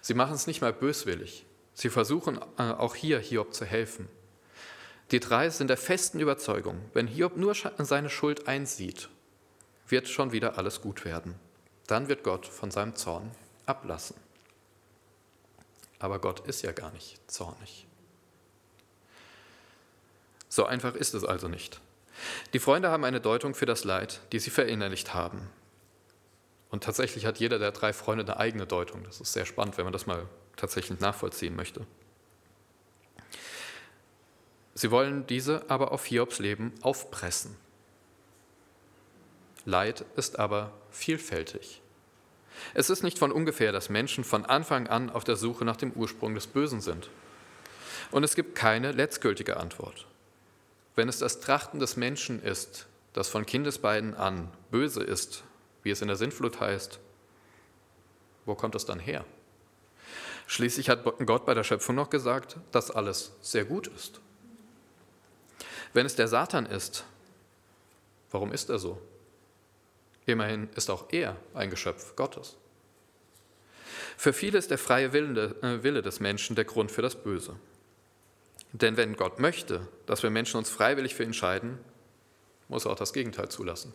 Sie 0.00 0.14
machen 0.14 0.34
es 0.34 0.46
nicht 0.46 0.60
mal 0.60 0.72
böswillig. 0.72 1.44
Sie 1.74 1.90
versuchen 1.90 2.38
äh, 2.58 2.62
auch 2.62 2.94
hier 2.94 3.18
Hiob 3.18 3.54
zu 3.54 3.64
helfen. 3.64 4.08
Die 5.10 5.20
drei 5.20 5.48
sind 5.48 5.68
der 5.68 5.78
festen 5.78 6.20
Überzeugung, 6.20 6.80
wenn 6.92 7.06
Hiob 7.06 7.36
nur 7.36 7.54
seine 7.54 8.10
Schuld 8.10 8.46
einsieht, 8.46 9.08
wird 9.88 10.08
schon 10.08 10.32
wieder 10.32 10.58
alles 10.58 10.82
gut 10.82 11.04
werden. 11.04 11.34
Dann 11.86 12.08
wird 12.08 12.22
Gott 12.22 12.46
von 12.46 12.70
seinem 12.70 12.94
Zorn 12.94 13.30
ablassen. 13.64 14.16
Aber 15.98 16.18
Gott 16.18 16.40
ist 16.46 16.62
ja 16.62 16.72
gar 16.72 16.92
nicht 16.92 17.18
zornig. 17.30 17.86
So 20.50 20.66
einfach 20.66 20.94
ist 20.94 21.14
es 21.14 21.24
also 21.24 21.48
nicht. 21.48 21.80
Die 22.52 22.58
Freunde 22.58 22.90
haben 22.90 23.04
eine 23.04 23.20
Deutung 23.20 23.54
für 23.54 23.66
das 23.66 23.84
Leid, 23.84 24.20
die 24.32 24.38
sie 24.38 24.50
verinnerlicht 24.50 25.14
haben. 25.14 25.48
Und 26.70 26.84
tatsächlich 26.84 27.24
hat 27.24 27.38
jeder 27.38 27.58
der 27.58 27.72
drei 27.72 27.92
Freunde 27.92 28.24
eine 28.24 28.38
eigene 28.38 28.66
Deutung. 28.66 29.04
Das 29.04 29.20
ist 29.20 29.32
sehr 29.32 29.46
spannend, 29.46 29.78
wenn 29.78 29.84
man 29.84 29.92
das 29.92 30.06
mal 30.06 30.26
tatsächlich 30.56 31.00
nachvollziehen 31.00 31.56
möchte. 31.56 31.86
Sie 34.78 34.92
wollen 34.92 35.26
diese 35.26 35.68
aber 35.68 35.90
auf 35.90 36.04
Hiobs 36.06 36.38
Leben 36.38 36.72
aufpressen. 36.82 37.56
Leid 39.64 40.04
ist 40.14 40.38
aber 40.38 40.70
vielfältig. 40.92 41.82
Es 42.74 42.88
ist 42.88 43.02
nicht 43.02 43.18
von 43.18 43.32
ungefähr, 43.32 43.72
dass 43.72 43.88
Menschen 43.88 44.22
von 44.22 44.44
Anfang 44.44 44.86
an 44.86 45.10
auf 45.10 45.24
der 45.24 45.34
Suche 45.34 45.64
nach 45.64 45.74
dem 45.74 45.90
Ursprung 45.94 46.36
des 46.36 46.46
Bösen 46.46 46.80
sind. 46.80 47.10
Und 48.12 48.22
es 48.22 48.36
gibt 48.36 48.54
keine 48.54 48.92
letztgültige 48.92 49.56
Antwort. 49.56 50.06
Wenn 50.94 51.08
es 51.08 51.18
das 51.18 51.40
Trachten 51.40 51.80
des 51.80 51.96
Menschen 51.96 52.40
ist, 52.40 52.86
das 53.14 53.28
von 53.28 53.46
Kindesbeinen 53.46 54.14
an 54.14 54.48
böse 54.70 55.02
ist, 55.02 55.42
wie 55.82 55.90
es 55.90 56.02
in 56.02 56.06
der 56.06 56.16
Sintflut 56.16 56.60
heißt, 56.60 57.00
wo 58.46 58.54
kommt 58.54 58.76
es 58.76 58.86
dann 58.86 59.00
her? 59.00 59.24
Schließlich 60.46 60.88
hat 60.88 61.02
Gott 61.26 61.46
bei 61.46 61.54
der 61.54 61.64
Schöpfung 61.64 61.96
noch 61.96 62.10
gesagt, 62.10 62.58
dass 62.70 62.92
alles 62.92 63.32
sehr 63.42 63.64
gut 63.64 63.88
ist. 63.88 64.20
Wenn 65.92 66.06
es 66.06 66.16
der 66.16 66.28
Satan 66.28 66.66
ist, 66.66 67.04
warum 68.30 68.52
ist 68.52 68.70
er 68.70 68.78
so? 68.78 69.00
Immerhin 70.26 70.68
ist 70.74 70.90
auch 70.90 71.06
er 71.10 71.36
ein 71.54 71.70
Geschöpf 71.70 72.14
Gottes. 72.16 72.56
Für 74.16 74.32
viele 74.32 74.58
ist 74.58 74.70
der 74.70 74.78
freie 74.78 75.06
äh, 75.06 75.82
Wille 75.82 76.02
des 76.02 76.20
Menschen 76.20 76.56
der 76.56 76.64
Grund 76.64 76.90
für 76.90 77.02
das 77.02 77.14
Böse. 77.14 77.56
Denn 78.72 78.96
wenn 78.96 79.16
Gott 79.16 79.38
möchte, 79.38 79.88
dass 80.06 80.22
wir 80.22 80.30
Menschen 80.30 80.58
uns 80.58 80.68
freiwillig 80.68 81.14
für 81.14 81.22
ihn 81.22 81.28
entscheiden, 81.28 81.78
muss 82.68 82.84
er 82.84 82.92
auch 82.92 82.96
das 82.96 83.12
Gegenteil 83.12 83.48
zulassen. 83.48 83.94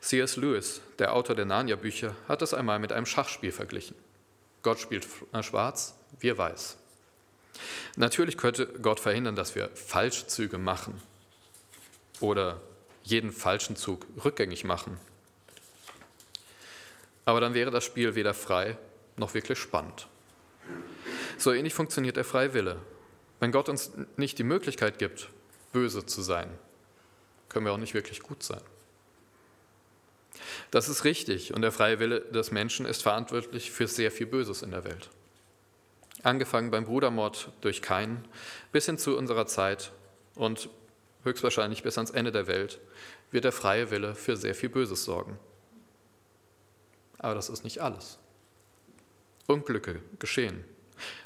C.S. 0.00 0.36
Lewis, 0.36 0.80
der 0.98 1.14
Autor 1.14 1.36
der 1.36 1.44
Narnia-Bücher, 1.44 2.16
hat 2.26 2.42
es 2.42 2.54
einmal 2.54 2.80
mit 2.80 2.92
einem 2.92 3.06
Schachspiel 3.06 3.52
verglichen. 3.52 3.94
Gott 4.62 4.80
spielt 4.80 5.06
äh, 5.32 5.42
schwarz, 5.42 5.94
wir 6.18 6.36
weiß. 6.38 6.76
Natürlich 7.96 8.36
könnte 8.36 8.66
Gott 8.66 9.00
verhindern, 9.00 9.36
dass 9.36 9.54
wir 9.54 9.70
Falschzüge 9.74 10.58
machen 10.58 11.00
oder 12.20 12.60
jeden 13.02 13.32
falschen 13.32 13.76
Zug 13.76 14.06
rückgängig 14.24 14.64
machen 14.64 14.98
aber 17.24 17.40
dann 17.40 17.54
wäre 17.54 17.70
das 17.70 17.84
Spiel 17.84 18.14
weder 18.14 18.34
frei 18.34 18.76
noch 19.16 19.34
wirklich 19.34 19.58
spannend. 19.58 20.08
So 21.38 21.52
ähnlich 21.52 21.74
funktioniert 21.74 22.16
der 22.16 22.24
freie 22.24 22.54
Wille. 22.54 22.80
Wenn 23.40 23.52
Gott 23.52 23.68
uns 23.68 23.92
nicht 24.16 24.38
die 24.38 24.44
Möglichkeit 24.44 24.98
gibt, 24.98 25.28
böse 25.72 26.06
zu 26.06 26.22
sein, 26.22 26.48
können 27.48 27.66
wir 27.66 27.72
auch 27.72 27.78
nicht 27.78 27.94
wirklich 27.94 28.20
gut 28.20 28.42
sein. 28.42 28.60
Das 30.70 30.88
ist 30.88 31.04
richtig 31.04 31.52
und 31.52 31.62
der 31.62 31.72
freie 31.72 31.98
Wille 31.98 32.20
des 32.20 32.50
Menschen 32.50 32.86
ist 32.86 33.02
verantwortlich 33.02 33.70
für 33.70 33.86
sehr 33.86 34.10
viel 34.10 34.26
Böses 34.26 34.62
in 34.62 34.70
der 34.70 34.84
Welt. 34.84 35.10
Angefangen 36.22 36.70
beim 36.70 36.84
Brudermord 36.84 37.50
durch 37.60 37.82
Kain 37.82 38.24
bis 38.70 38.86
hin 38.86 38.98
zu 38.98 39.16
unserer 39.16 39.46
Zeit 39.46 39.92
und 40.34 40.68
höchstwahrscheinlich 41.24 41.82
bis 41.82 41.98
ans 41.98 42.10
Ende 42.10 42.32
der 42.32 42.46
Welt 42.46 42.80
wird 43.30 43.44
der 43.44 43.52
freie 43.52 43.90
Wille 43.90 44.14
für 44.14 44.36
sehr 44.36 44.54
viel 44.54 44.68
Böses 44.68 45.04
sorgen. 45.04 45.38
Aber 47.18 47.34
das 47.34 47.48
ist 47.48 47.64
nicht 47.64 47.80
alles. 47.80 48.18
Unglücke 49.46 50.00
geschehen. 50.18 50.64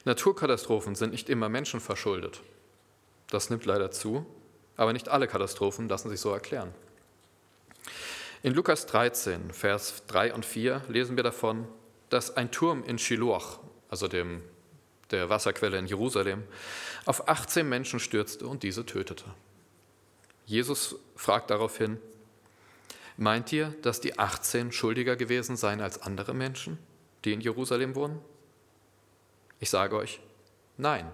Naturkatastrophen 0.04 0.94
sind 0.94 1.10
nicht 1.10 1.28
immer 1.28 1.48
menschenverschuldet. 1.48 2.40
Das 3.30 3.50
nimmt 3.50 3.66
leider 3.66 3.90
zu, 3.90 4.24
aber 4.76 4.92
nicht 4.92 5.08
alle 5.08 5.26
Katastrophen 5.26 5.88
lassen 5.88 6.08
sich 6.08 6.20
so 6.20 6.30
erklären. 6.32 6.72
In 8.42 8.54
Lukas 8.54 8.86
13, 8.86 9.52
Vers 9.52 10.04
3 10.06 10.34
und 10.34 10.44
4 10.44 10.82
lesen 10.88 11.16
wir 11.16 11.24
davon, 11.24 11.66
dass 12.10 12.36
ein 12.36 12.50
Turm 12.50 12.84
in 12.84 12.98
Shiloach, 12.98 13.58
also 13.88 14.06
dem, 14.06 14.42
der 15.10 15.28
Wasserquelle 15.28 15.78
in 15.78 15.86
Jerusalem, 15.86 16.44
auf 17.04 17.28
18 17.28 17.68
Menschen 17.68 18.00
stürzte 18.00 18.46
und 18.46 18.62
diese 18.62 18.84
tötete. 18.84 19.24
Jesus 20.46 20.96
fragt 21.16 21.50
daraufhin, 21.50 21.98
meint 23.16 23.52
ihr, 23.52 23.74
dass 23.82 24.00
die 24.00 24.18
18 24.18 24.72
schuldiger 24.72 25.16
gewesen 25.16 25.56
seien 25.56 25.80
als 25.80 26.02
andere 26.02 26.34
Menschen, 26.34 26.78
die 27.24 27.32
in 27.32 27.40
Jerusalem 27.40 27.94
wohnen? 27.94 28.20
Ich 29.58 29.70
sage 29.70 29.96
euch, 29.96 30.20
nein. 30.76 31.10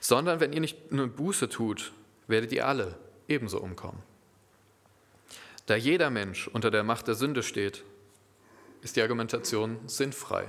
Sondern 0.00 0.40
wenn 0.40 0.52
ihr 0.52 0.60
nicht 0.60 0.92
nur 0.92 1.06
Buße 1.06 1.48
tut, 1.48 1.92
werdet 2.26 2.52
ihr 2.52 2.66
alle 2.66 2.98
ebenso 3.28 3.60
umkommen. 3.60 4.02
Da 5.66 5.76
jeder 5.76 6.10
Mensch 6.10 6.48
unter 6.48 6.70
der 6.70 6.82
Macht 6.82 7.08
der 7.08 7.14
Sünde 7.14 7.42
steht, 7.42 7.84
ist 8.82 8.96
die 8.96 9.02
Argumentation 9.02 9.78
sinnfrei. 9.86 10.46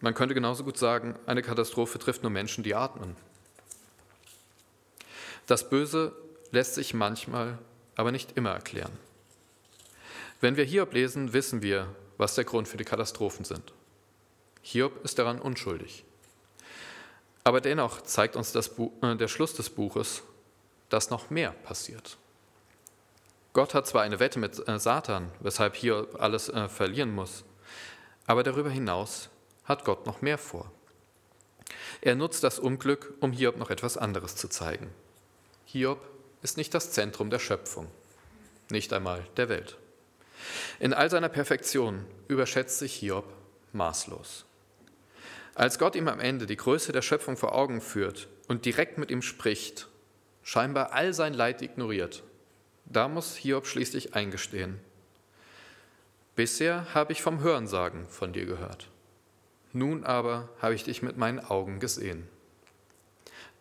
Man 0.00 0.14
könnte 0.14 0.34
genauso 0.34 0.64
gut 0.64 0.76
sagen, 0.76 1.14
eine 1.26 1.42
Katastrophe 1.42 1.98
trifft 1.98 2.22
nur 2.22 2.30
Menschen, 2.30 2.64
die 2.64 2.74
atmen. 2.74 3.16
Das 5.46 5.68
Böse 5.68 6.12
lässt 6.50 6.74
sich 6.74 6.94
manchmal, 6.94 7.58
aber 7.96 8.12
nicht 8.12 8.36
immer 8.36 8.50
erklären. 8.50 8.92
Wenn 10.40 10.56
wir 10.56 10.64
Hiob 10.64 10.92
lesen, 10.92 11.32
wissen 11.32 11.62
wir, 11.62 11.86
was 12.18 12.34
der 12.34 12.44
Grund 12.44 12.68
für 12.68 12.76
die 12.76 12.84
Katastrophen 12.84 13.44
sind. 13.44 13.72
Hiob 14.62 15.04
ist 15.04 15.18
daran 15.18 15.40
unschuldig. 15.40 16.04
Aber 17.44 17.60
dennoch 17.60 18.00
zeigt 18.02 18.36
uns 18.36 18.52
Buch, 18.70 18.92
äh, 19.02 19.16
der 19.16 19.28
Schluss 19.28 19.54
des 19.54 19.68
Buches, 19.68 20.22
dass 20.88 21.10
noch 21.10 21.30
mehr 21.30 21.50
passiert. 21.50 22.16
Gott 23.52 23.74
hat 23.74 23.86
zwar 23.86 24.02
eine 24.02 24.18
Wette 24.20 24.38
mit 24.38 24.66
äh, 24.66 24.78
Satan, 24.78 25.30
weshalb 25.40 25.76
Hiob 25.76 26.20
alles 26.20 26.48
äh, 26.48 26.68
verlieren 26.68 27.14
muss, 27.14 27.44
aber 28.26 28.42
darüber 28.42 28.70
hinaus 28.70 29.28
hat 29.64 29.84
Gott 29.84 30.06
noch 30.06 30.22
mehr 30.22 30.38
vor. 30.38 30.70
Er 32.00 32.14
nutzt 32.14 32.44
das 32.44 32.58
Unglück, 32.58 33.14
um 33.20 33.32
Hiob 33.32 33.56
noch 33.56 33.70
etwas 33.70 33.96
anderes 33.96 34.36
zu 34.36 34.48
zeigen. 34.48 34.90
Hiob 35.64 36.00
ist 36.42 36.56
nicht 36.56 36.74
das 36.74 36.92
Zentrum 36.92 37.30
der 37.30 37.38
Schöpfung, 37.38 37.88
nicht 38.70 38.92
einmal 38.92 39.26
der 39.36 39.48
Welt. 39.48 39.78
In 40.78 40.92
all 40.92 41.10
seiner 41.10 41.28
Perfektion 41.28 42.04
überschätzt 42.28 42.78
sich 42.78 42.94
Hiob 42.94 43.24
maßlos. 43.72 44.44
Als 45.54 45.78
Gott 45.78 45.94
ihm 45.94 46.08
am 46.08 46.20
Ende 46.20 46.46
die 46.46 46.56
Größe 46.56 46.92
der 46.92 47.02
Schöpfung 47.02 47.36
vor 47.36 47.54
Augen 47.54 47.80
führt 47.80 48.28
und 48.48 48.64
direkt 48.64 48.98
mit 48.98 49.10
ihm 49.10 49.22
spricht, 49.22 49.88
scheinbar 50.42 50.92
all 50.92 51.14
sein 51.14 51.32
Leid 51.32 51.62
ignoriert, 51.62 52.22
da 52.84 53.08
muss 53.08 53.36
Hiob 53.36 53.66
schließlich 53.66 54.14
eingestehen. 54.14 54.80
Bisher 56.36 56.92
habe 56.92 57.12
ich 57.12 57.22
vom 57.22 57.40
Hörensagen 57.40 58.06
von 58.08 58.32
dir 58.32 58.44
gehört. 58.44 58.88
Nun 59.74 60.04
aber 60.04 60.48
habe 60.62 60.74
ich 60.74 60.84
dich 60.84 61.02
mit 61.02 61.18
meinen 61.18 61.40
Augen 61.40 61.80
gesehen. 61.80 62.28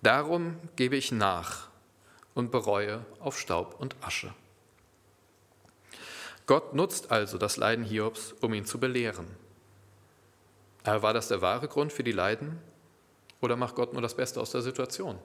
Darum 0.04 0.60
gebe 0.76 0.96
ich 0.96 1.12
nach 1.12 1.70
und 2.36 2.52
bereue 2.52 3.04
auf 3.20 3.40
Staub 3.40 3.76
und 3.80 3.96
Asche. 4.00 4.32
Gott 6.46 6.76
nutzt 6.76 7.10
also 7.10 7.40
das 7.40 7.58
Leiden 7.58 7.84
Hiobs, 7.84 8.36
um 8.42 8.54
ihn 8.54 8.66
zu 8.66 8.80
belehren. 8.80 9.26
Aber 10.84 11.02
war 11.02 11.14
das 11.14 11.30
der 11.30 11.42
wahre 11.42 11.68
Grund 11.68 11.92
für 11.92 12.04
die 12.04 12.12
Leiden 12.12 12.60
oder 13.42 13.56
macht 13.56 13.74
Gott 13.74 13.94
nur 13.94 14.02
das 14.02 14.16
Beste 14.16 14.40
aus 14.40 14.52
der 14.52 14.62
Situation? 14.62 15.18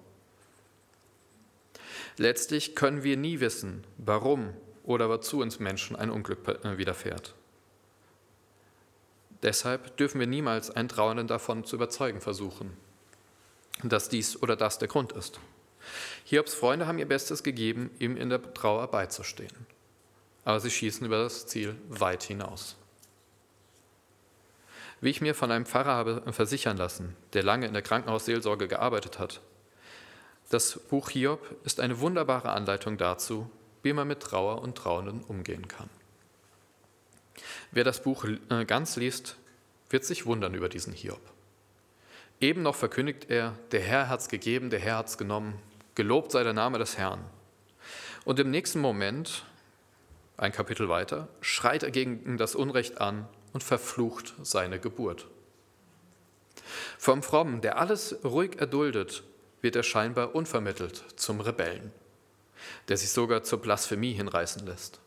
Letztlich 2.17 2.75
können 2.75 3.03
wir 3.03 3.19
nie 3.19 3.41
wissen, 3.41 3.85
warum 3.99 4.55
oder 4.85 5.11
wozu 5.11 5.41
uns 5.41 5.59
Menschen 5.59 5.97
ein 5.97 6.11
Unglück 6.11 6.49
äh, 6.49 6.79
widerfährt. 6.79 7.35
Deshalb 9.43 9.97
dürfen 9.97 10.19
wir 10.19 10.27
niemals 10.27 10.71
einen 10.71 10.89
Trauernden 10.89 11.29
davon 11.29 11.65
zu 11.65 11.77
überzeugen 11.77 12.21
versuchen, 12.21 12.77
dass 13.83 14.09
dies 14.09 14.43
oder 14.43 14.57
das 14.57 14.79
der 14.79 14.89
Grund 14.89 15.13
ist. 15.13 15.39
Hiobs 16.25 16.55
Freunde 16.55 16.87
haben 16.87 16.99
ihr 16.99 17.09
Bestes 17.09 17.43
gegeben, 17.43 17.91
ihm 17.99 18.17
in 18.17 18.29
der 18.29 18.53
Trauer 18.53 18.89
beizustehen. 18.89 19.67
Aber 20.45 20.61
sie 20.61 20.71
schießen 20.71 21.07
über 21.07 21.19
das 21.19 21.47
Ziel 21.47 21.77
weit 21.89 22.23
hinaus. 22.25 22.77
Wie 25.01 25.11
ich 25.11 25.21
mir 25.21 25.35
von 25.35 25.53
einem 25.53 25.67
Pfarrer 25.67 25.93
habe 25.93 26.33
versichern 26.33 26.77
lassen, 26.77 27.15
der 27.33 27.45
lange 27.45 27.67
in 27.67 27.73
der 27.73 27.83
Krankenhausseelsorge 27.83 28.67
gearbeitet 28.67 29.19
hat, 29.21 29.41
das 30.51 30.79
Buch 30.79 31.11
Hiob 31.11 31.47
ist 31.65 31.79
eine 31.79 32.01
wunderbare 32.01 32.51
Anleitung 32.51 32.97
dazu, 32.97 33.51
wie 33.83 33.93
man 33.93 34.09
mit 34.09 34.21
Trauer 34.21 34.63
und 34.63 34.77
Trauenden 34.77 35.23
umgehen 35.23 35.69
kann. 35.69 35.91
Wer 37.71 37.85
das 37.85 38.03
Buch 38.03 38.25
äh, 38.25 38.65
ganz 38.65 38.97
liest, 38.97 39.37
wird 39.91 40.05
sich 40.05 40.27
wundern 40.27 40.55
über 40.55 40.69
diesen 40.69 40.93
Hiob. 40.93 41.21
Eben 42.41 42.63
noch 42.63 42.75
verkündigt 42.75 43.27
er, 43.31 43.59
der 43.73 43.81
Herr 43.81 44.09
hat's 44.09 44.29
gegeben, 44.29 44.71
der 44.71 44.81
Herr 44.81 44.99
hat's 44.99 45.19
genommen, 45.19 45.59
Gelobt 45.99 46.31
sei 46.31 46.45
der 46.45 46.53
Name 46.53 46.79
des 46.79 46.97
Herrn. 46.97 47.25
Und 48.25 48.39
im 48.39 48.53
nächsten 48.53 48.79
Moment, 48.79 49.45
ein 50.37 50.53
Kapitel 50.53 50.89
weiter, 50.89 51.27
schreit 51.41 51.83
er 51.83 51.91
gegen 51.91 52.39
das 52.39 52.55
Unrecht 52.55 53.01
an 53.01 53.27
und 53.53 53.65
verflucht 53.65 54.35
seine 54.43 54.79
Geburt. 54.79 55.27
Vom 56.99 57.25
Frommen, 57.25 57.63
der 57.63 57.79
alles 57.79 58.17
ruhig 58.23 58.61
erduldet, 58.61 59.25
wird 59.61 59.75
er 59.75 59.83
scheinbar 59.83 60.37
unvermittelt 60.37 61.03
zum 61.17 61.41
Rebellen, 61.41 61.93
der 62.87 62.97
sich 62.97 63.11
sogar 63.11 63.43
zur 63.43 63.61
Blasphemie 63.61 64.13
hinreißen 64.13 64.65
lässt. 64.67 65.01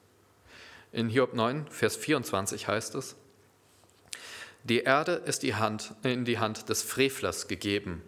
In 0.91 1.08
Hiob 1.08 1.34
9, 1.34 1.67
Vers 1.67 1.95
24 1.95 2.67
heißt 2.67 2.95
es, 2.95 3.15
die 4.63 4.82
Erde 4.82 5.13
ist 5.13 5.41
die 5.41 5.56
Hand, 5.56 5.95
in 6.04 6.25
die 6.25 6.38
Hand 6.38 6.69
des 6.69 6.84
Frevlers 6.84 7.47
gegeben 7.47 8.04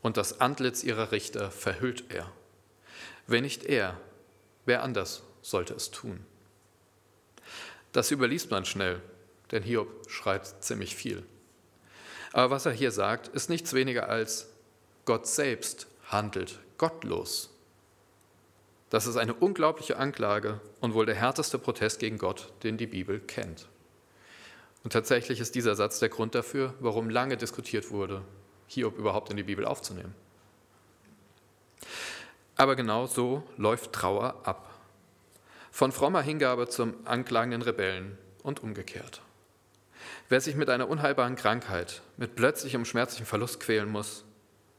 und 0.00 0.16
das 0.16 0.40
Antlitz 0.40 0.84
ihrer 0.84 1.12
Richter 1.12 1.50
verhüllt 1.50 2.04
er. 2.10 2.30
Wenn 3.26 3.42
nicht 3.42 3.64
er, 3.64 4.00
wer 4.64 4.82
anders 4.82 5.22
sollte 5.42 5.74
es 5.74 5.90
tun? 5.90 6.24
Das 7.92 8.10
überliest 8.10 8.50
man 8.50 8.64
schnell, 8.64 9.02
denn 9.50 9.62
Hiob 9.62 9.88
schreit 10.08 10.62
ziemlich 10.62 10.94
viel. 10.94 11.24
Aber 12.32 12.50
was 12.50 12.66
er 12.66 12.72
hier 12.72 12.92
sagt, 12.92 13.28
ist 13.28 13.50
nichts 13.50 13.72
weniger 13.72 14.08
als 14.08 14.48
Gott 15.04 15.26
selbst 15.26 15.86
handelt 16.04 16.60
gottlos. 16.76 17.50
Das 18.90 19.06
ist 19.06 19.16
eine 19.16 19.34
unglaubliche 19.34 19.98
Anklage 19.98 20.60
und 20.80 20.94
wohl 20.94 21.04
der 21.04 21.14
härteste 21.14 21.58
Protest 21.58 22.00
gegen 22.00 22.18
Gott, 22.18 22.52
den 22.62 22.78
die 22.78 22.86
Bibel 22.86 23.20
kennt. 23.20 23.68
Und 24.82 24.92
tatsächlich 24.92 25.40
ist 25.40 25.54
dieser 25.54 25.74
Satz 25.74 25.98
der 25.98 26.08
Grund 26.08 26.34
dafür, 26.34 26.72
warum 26.80 27.10
lange 27.10 27.36
diskutiert 27.36 27.90
wurde, 27.90 28.22
Hiob 28.66 28.96
überhaupt 28.96 29.30
in 29.30 29.36
die 29.36 29.42
Bibel 29.42 29.64
aufzunehmen. 29.64 30.14
Aber 32.56 32.76
genau 32.76 33.06
so 33.06 33.42
läuft 33.56 33.92
Trauer 33.92 34.40
ab. 34.44 34.74
Von 35.70 35.92
frommer 35.92 36.22
Hingabe 36.22 36.68
zum 36.68 36.94
anklagenden 37.04 37.62
Rebellen 37.62 38.18
und 38.42 38.62
umgekehrt. 38.62 39.22
Wer 40.28 40.40
sich 40.40 40.56
mit 40.56 40.70
einer 40.70 40.88
unheilbaren 40.88 41.36
Krankheit, 41.36 42.02
mit 42.16 42.34
plötzlichem 42.34 42.84
schmerzlichen 42.84 43.26
Verlust 43.26 43.60
quälen 43.60 43.88
muss, 43.88 44.24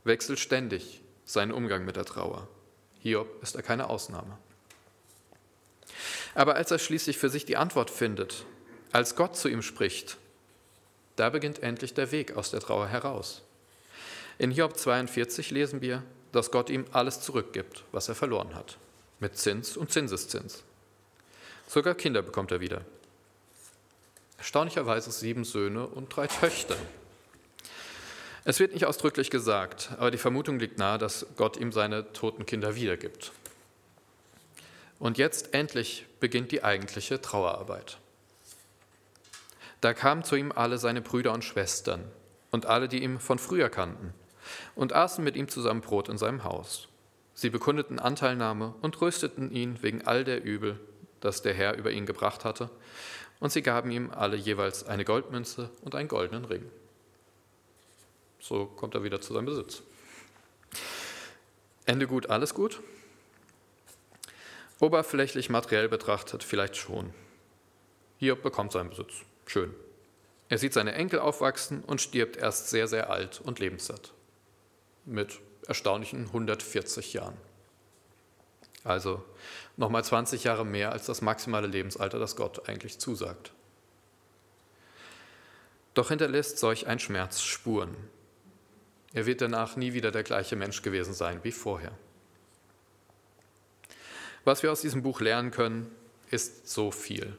wechselt 0.03 0.39
ständig 0.39 1.01
seinen 1.25 1.51
Umgang 1.51 1.85
mit 1.85 1.95
der 1.95 2.05
Trauer. 2.05 2.47
Hiob 2.99 3.41
ist 3.41 3.55
er 3.55 3.61
keine 3.61 3.89
Ausnahme. 3.89 4.37
Aber 6.35 6.55
als 6.55 6.71
er 6.71 6.79
schließlich 6.79 7.17
für 7.17 7.29
sich 7.29 7.45
die 7.45 7.57
Antwort 7.57 7.89
findet, 7.89 8.45
als 8.91 9.15
Gott 9.15 9.35
zu 9.35 9.49
ihm 9.49 9.61
spricht, 9.61 10.17
da 11.15 11.29
beginnt 11.29 11.61
endlich 11.63 11.93
der 11.93 12.11
Weg 12.11 12.37
aus 12.37 12.51
der 12.51 12.59
Trauer 12.59 12.87
heraus. 12.87 13.41
In 14.37 14.51
Hiob 14.51 14.77
42 14.77 15.51
lesen 15.51 15.81
wir, 15.81 16.03
dass 16.31 16.51
Gott 16.51 16.69
ihm 16.69 16.85
alles 16.91 17.21
zurückgibt, 17.21 17.83
was 17.91 18.07
er 18.07 18.15
verloren 18.15 18.55
hat, 18.55 18.77
mit 19.19 19.37
Zins 19.37 19.75
und 19.75 19.91
Zinseszins. 19.91 20.63
Sogar 21.67 21.95
Kinder 21.95 22.21
bekommt 22.21 22.51
er 22.51 22.61
wieder. 22.61 22.81
Erstaunlicherweise 24.37 25.11
sieben 25.11 25.43
Söhne 25.43 25.85
und 25.85 26.15
drei 26.15 26.27
Töchter. 26.27 26.77
Es 28.45 28.59
wird 28.59 28.73
nicht 28.73 28.85
ausdrücklich 28.85 29.29
gesagt, 29.29 29.89
aber 29.97 30.11
die 30.11 30.17
Vermutung 30.17 30.59
liegt 30.59 30.77
nahe, 30.77 30.97
dass 30.97 31.25
Gott 31.35 31.57
ihm 31.57 31.71
seine 31.71 32.13
toten 32.13 32.45
Kinder 32.45 32.75
wiedergibt. 32.75 33.31
Und 34.97 35.17
jetzt 35.17 35.53
endlich 35.53 36.05
beginnt 36.19 36.51
die 36.51 36.63
eigentliche 36.63 37.21
Trauerarbeit. 37.21 37.97
Da 39.81 39.93
kamen 39.93 40.23
zu 40.23 40.35
ihm 40.35 40.51
alle 40.53 40.77
seine 40.77 41.01
Brüder 41.01 41.33
und 41.33 41.43
Schwestern 41.43 42.03
und 42.51 42.65
alle, 42.65 42.87
die 42.87 43.03
ihn 43.03 43.19
von 43.19 43.39
früher 43.39 43.69
kannten, 43.69 44.13
und 44.75 44.93
aßen 44.93 45.23
mit 45.23 45.35
ihm 45.35 45.47
zusammen 45.47 45.81
Brot 45.81 46.09
in 46.09 46.17
seinem 46.17 46.43
Haus. 46.43 46.87
Sie 47.33 47.49
bekundeten 47.49 47.99
Anteilnahme 47.99 48.73
und 48.81 48.95
trösteten 48.95 49.51
ihn 49.51 49.81
wegen 49.81 50.05
all 50.05 50.23
der 50.23 50.43
Übel, 50.43 50.79
das 51.21 51.41
der 51.41 51.53
Herr 51.53 51.77
über 51.77 51.91
ihn 51.91 52.05
gebracht 52.05 52.43
hatte, 52.43 52.69
und 53.39 53.51
sie 53.51 53.61
gaben 53.61 53.91
ihm 53.91 54.11
alle 54.11 54.35
jeweils 54.35 54.85
eine 54.85 55.05
Goldmünze 55.05 55.69
und 55.81 55.95
einen 55.95 56.09
goldenen 56.09 56.45
Ring. 56.45 56.69
So 58.39 58.65
kommt 58.65 58.95
er 58.95 59.03
wieder 59.03 59.21
zu 59.21 59.33
seinem 59.33 59.45
Besitz. 59.45 59.81
Ende 61.85 62.07
gut, 62.07 62.29
alles 62.29 62.53
gut? 62.53 62.81
Oberflächlich 64.79 65.49
materiell 65.49 65.89
betrachtet 65.89 66.43
vielleicht 66.43 66.77
schon. 66.77 67.13
Hier 68.17 68.35
bekommt 68.35 68.71
seinen 68.71 68.89
Besitz. 68.89 69.13
Schön. 69.45 69.73
Er 70.49 70.57
sieht 70.57 70.73
seine 70.73 70.93
Enkel 70.93 71.19
aufwachsen 71.19 71.83
und 71.83 72.01
stirbt 72.01 72.37
erst 72.37 72.69
sehr, 72.69 72.87
sehr 72.87 73.09
alt 73.09 73.41
und 73.43 73.59
lebenssatt. 73.59 74.13
Mit 75.05 75.39
erstaunlichen 75.67 76.27
140 76.27 77.13
Jahren. 77.13 77.37
Also 78.83 79.23
nochmal 79.77 80.03
20 80.03 80.43
Jahre 80.43 80.65
mehr 80.65 80.91
als 80.91 81.05
das 81.05 81.21
maximale 81.21 81.67
Lebensalter, 81.67 82.19
das 82.19 82.35
Gott 82.35 82.67
eigentlich 82.69 82.99
zusagt. 82.99 83.51
Doch 85.93 86.09
hinterlässt 86.09 86.57
solch 86.57 86.87
ein 86.87 86.99
Schmerz 86.99 87.41
Spuren. 87.41 87.95
Er 89.13 89.25
wird 89.25 89.41
danach 89.41 89.75
nie 89.75 89.93
wieder 89.93 90.11
der 90.11 90.23
gleiche 90.23 90.55
Mensch 90.55 90.81
gewesen 90.81 91.13
sein 91.13 91.39
wie 91.43 91.51
vorher. 91.51 91.91
Was 94.45 94.63
wir 94.63 94.71
aus 94.71 94.81
diesem 94.81 95.01
Buch 95.01 95.19
lernen 95.19 95.51
können, 95.51 95.91
ist 96.29 96.69
so 96.69 96.91
viel. 96.91 97.35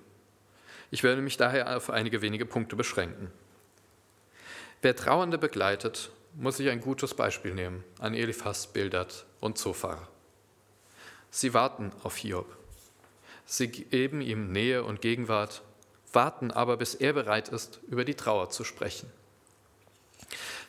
Ich 0.91 1.03
werde 1.03 1.23
mich 1.23 1.37
daher 1.37 1.77
auf 1.77 1.91
einige 1.91 2.23
wenige 2.23 2.47
Punkte 2.47 2.77
beschränken. 2.77 3.31
Wer 4.83 4.97
Trauernde 4.97 5.39
begleitet, 5.39 6.11
muss 6.35 6.57
sich 6.57 6.69
ein 6.69 6.81
gutes 6.81 7.15
Beispiel 7.15 7.55
nehmen 7.55 7.85
an 7.99 8.15
Eliphas, 8.15 8.67
Bildad 8.67 9.27
und 9.41 9.59
Zophar. 9.59 10.09
Sie 11.31 11.55
warten 11.55 11.93
auf 12.03 12.17
Hiob. 12.17 12.57
Sie 13.47 13.69
geben 13.69 14.21
ihm 14.21 14.53
Nähe 14.53 14.85
und 14.85 15.01
Gegenwart, 15.01 15.63
warten 16.13 16.51
aber, 16.51 16.77
bis 16.77 16.95
er 16.95 17.13
bereit 17.13 17.49
ist, 17.49 17.81
über 17.89 18.05
die 18.05 18.15
Trauer 18.15 18.51
zu 18.51 18.65
sprechen. 18.65 19.11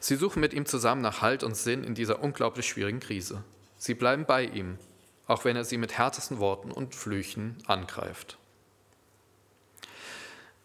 Sie 0.01 0.15
suchen 0.15 0.39
mit 0.39 0.53
ihm 0.53 0.65
zusammen 0.65 1.01
nach 1.01 1.21
Halt 1.21 1.43
und 1.43 1.55
Sinn 1.55 1.83
in 1.83 1.93
dieser 1.93 2.23
unglaublich 2.23 2.67
schwierigen 2.67 2.99
Krise. 2.99 3.43
Sie 3.77 3.93
bleiben 3.93 4.25
bei 4.25 4.43
ihm, 4.43 4.79
auch 5.27 5.45
wenn 5.45 5.55
er 5.55 5.63
sie 5.63 5.77
mit 5.77 5.95
härtesten 5.95 6.39
Worten 6.39 6.71
und 6.71 6.95
Flüchen 6.95 7.55
angreift. 7.67 8.39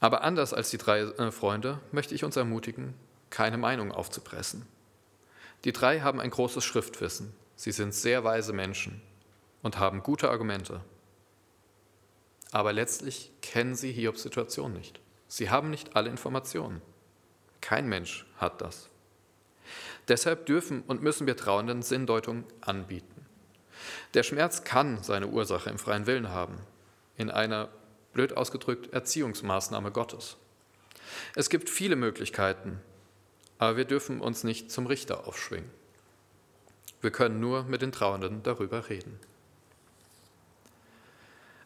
Aber 0.01 0.23
anders 0.23 0.55
als 0.55 0.71
die 0.71 0.79
drei 0.79 1.01
äh, 1.01 1.31
Freunde 1.31 1.81
möchte 1.93 2.15
ich 2.15 2.25
uns 2.25 2.37
ermutigen, 2.37 2.95
keine 3.29 3.59
Meinung 3.59 3.93
aufzupressen. 3.93 4.65
Die 5.65 5.73
drei 5.73 6.01
haben 6.01 6.19
ein 6.19 6.31
großes 6.31 6.65
Schriftwissen. 6.65 7.35
Sie 7.57 7.73
sind 7.73 7.93
sehr 7.93 8.25
weise 8.25 8.55
Menschen 8.55 9.03
und 9.63 9.79
haben 9.79 10.03
gute 10.03 10.31
Argumente. 10.31 10.81
Aber 12.53 12.73
letztlich 12.73 13.33
kennen 13.43 13.75
sie 13.75 13.93
Hiobs 13.93 14.23
Situation 14.23 14.73
nicht. 14.73 14.99
Sie 15.29 15.51
haben 15.51 15.69
nicht 15.69 15.95
alle 15.95 16.09
Informationen. 16.09 16.81
Kein 17.61 17.87
Mensch 17.87 18.25
hat 18.39 18.63
das. 18.63 18.89
Deshalb 20.09 20.47
dürfen 20.47 20.83
und 20.83 21.03
müssen 21.03 21.27
wir 21.27 21.37
Trauenden 21.37 21.83
Sinndeutung 21.83 22.45
anbieten. 22.61 23.27
Der 24.15 24.23
Schmerz 24.23 24.65
kann 24.65 25.03
seine 25.03 25.29
Ursache 25.29 25.71
im 25.71 25.79
freien 25.79 26.07
Willen 26.07 26.31
haben, 26.31 26.59
in 27.17 27.31
einer, 27.31 27.69
blöd 28.13 28.37
ausgedrückt, 28.37 28.93
Erziehungsmaßnahme 28.93 29.91
Gottes. 29.91 30.37
Es 31.35 31.51
gibt 31.51 31.69
viele 31.69 31.97
Möglichkeiten, 31.97 32.81
aber 33.59 33.77
wir 33.77 33.85
dürfen 33.85 34.21
uns 34.21 34.45
nicht 34.45 34.71
zum 34.71 34.87
Richter 34.87 35.27
aufschwingen. 35.27 35.71
Wir 37.01 37.11
können 37.11 37.41
nur 37.41 37.65
mit 37.65 37.83
den 37.83 37.93
Trauenden 37.93 38.43
darüber 38.43 38.89
reden. 38.89 39.19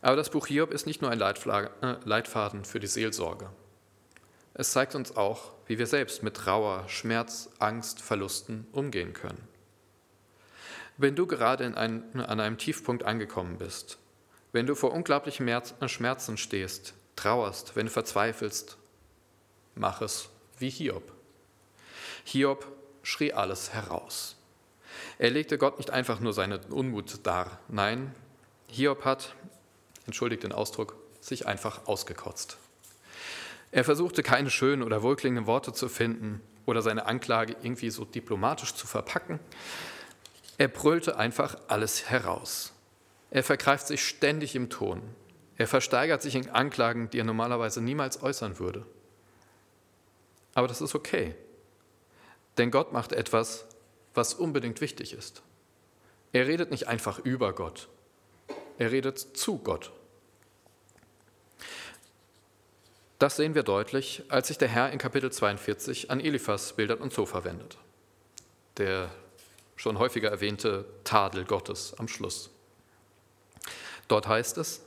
Aber 0.02 0.16
das 0.16 0.30
Buch 0.30 0.46
Hiob 0.46 0.72
ist 0.72 0.86
nicht 0.86 1.02
nur 1.02 1.10
ein 1.10 1.20
äh, 1.20 1.96
Leitfaden 2.04 2.64
für 2.64 2.80
die 2.80 2.86
Seelsorge. 2.86 3.50
Es 4.54 4.72
zeigt 4.72 4.94
uns 4.94 5.16
auch, 5.16 5.52
wie 5.66 5.78
wir 5.78 5.86
selbst 5.86 6.22
mit 6.22 6.36
Trauer, 6.36 6.88
Schmerz, 6.88 7.50
Angst, 7.58 8.00
Verlusten 8.00 8.66
umgehen 8.72 9.12
können. 9.12 9.46
Wenn 10.96 11.16
du 11.16 11.26
gerade 11.26 11.64
ein, 11.64 11.76
an 12.20 12.40
einem 12.40 12.58
Tiefpunkt 12.58 13.04
angekommen 13.04 13.58
bist, 13.58 13.98
wenn 14.52 14.66
du 14.66 14.74
vor 14.74 14.92
unglaublichen 14.92 15.46
äh, 15.48 15.88
Schmerzen 15.88 16.36
stehst, 16.36 16.94
trauerst, 17.16 17.76
wenn 17.76 17.86
du 17.86 17.92
verzweifelst, 17.92 18.76
mach 19.74 20.02
es 20.02 20.28
wie 20.58 20.70
Hiob. 20.70 21.12
Hiob 22.24 22.66
schrie 23.02 23.32
alles 23.32 23.72
heraus. 23.72 24.36
Er 25.18 25.30
legte 25.30 25.56
Gott 25.56 25.78
nicht 25.78 25.90
einfach 25.90 26.20
nur 26.20 26.32
seinen 26.32 26.60
Unmut 26.64 27.26
dar. 27.26 27.60
Nein, 27.68 28.14
Hiob 28.66 29.04
hat, 29.04 29.34
entschuldigt 30.06 30.42
den 30.42 30.52
Ausdruck, 30.52 30.96
sich 31.20 31.46
einfach 31.46 31.86
ausgekotzt. 31.86 32.58
Er 33.72 33.84
versuchte 33.84 34.22
keine 34.22 34.50
schönen 34.50 34.82
oder 34.82 35.02
wohlklingenden 35.02 35.46
Worte 35.46 35.72
zu 35.72 35.88
finden 35.88 36.40
oder 36.66 36.82
seine 36.82 37.06
Anklage 37.06 37.56
irgendwie 37.62 37.90
so 37.90 38.04
diplomatisch 38.04 38.74
zu 38.74 38.86
verpacken. 38.86 39.38
Er 40.58 40.68
brüllte 40.68 41.16
einfach 41.16 41.56
alles 41.68 42.10
heraus. 42.10 42.72
Er 43.30 43.44
vergreift 43.44 43.86
sich 43.86 44.04
ständig 44.04 44.54
im 44.56 44.70
Ton. 44.70 45.02
Er 45.56 45.68
versteigert 45.68 46.22
sich 46.22 46.34
in 46.34 46.50
Anklagen, 46.50 47.10
die 47.10 47.18
er 47.18 47.24
normalerweise 47.24 47.80
niemals 47.80 48.22
äußern 48.22 48.58
würde. 48.58 48.86
Aber 50.54 50.68
das 50.68 50.80
ist 50.80 50.94
okay. 50.94 51.34
Denn 52.58 52.70
Gott 52.70 52.92
macht 52.92 53.12
etwas, 53.12 53.66
was 54.14 54.34
unbedingt 54.34 54.80
wichtig 54.80 55.12
ist. 55.12 55.42
Er 56.32 56.46
redet 56.46 56.70
nicht 56.70 56.88
einfach 56.88 57.18
über 57.20 57.52
Gott, 57.52 57.88
er 58.78 58.92
redet 58.92 59.18
zu 59.18 59.58
Gott. 59.58 59.92
Das 63.20 63.36
sehen 63.36 63.54
wir 63.54 63.64
deutlich, 63.64 64.22
als 64.30 64.48
sich 64.48 64.56
der 64.56 64.68
Herr 64.68 64.92
in 64.92 64.98
Kapitel 64.98 65.30
42 65.30 66.10
an 66.10 66.20
Eliphas, 66.20 66.72
Bildert 66.72 67.02
und 67.02 67.12
Zophar 67.12 67.44
wendet. 67.44 67.76
Der 68.78 69.10
schon 69.76 69.98
häufiger 69.98 70.30
erwähnte 70.30 70.86
Tadel 71.04 71.44
Gottes 71.44 71.92
am 71.98 72.08
Schluss. 72.08 72.48
Dort 74.08 74.26
heißt 74.26 74.56
es, 74.56 74.80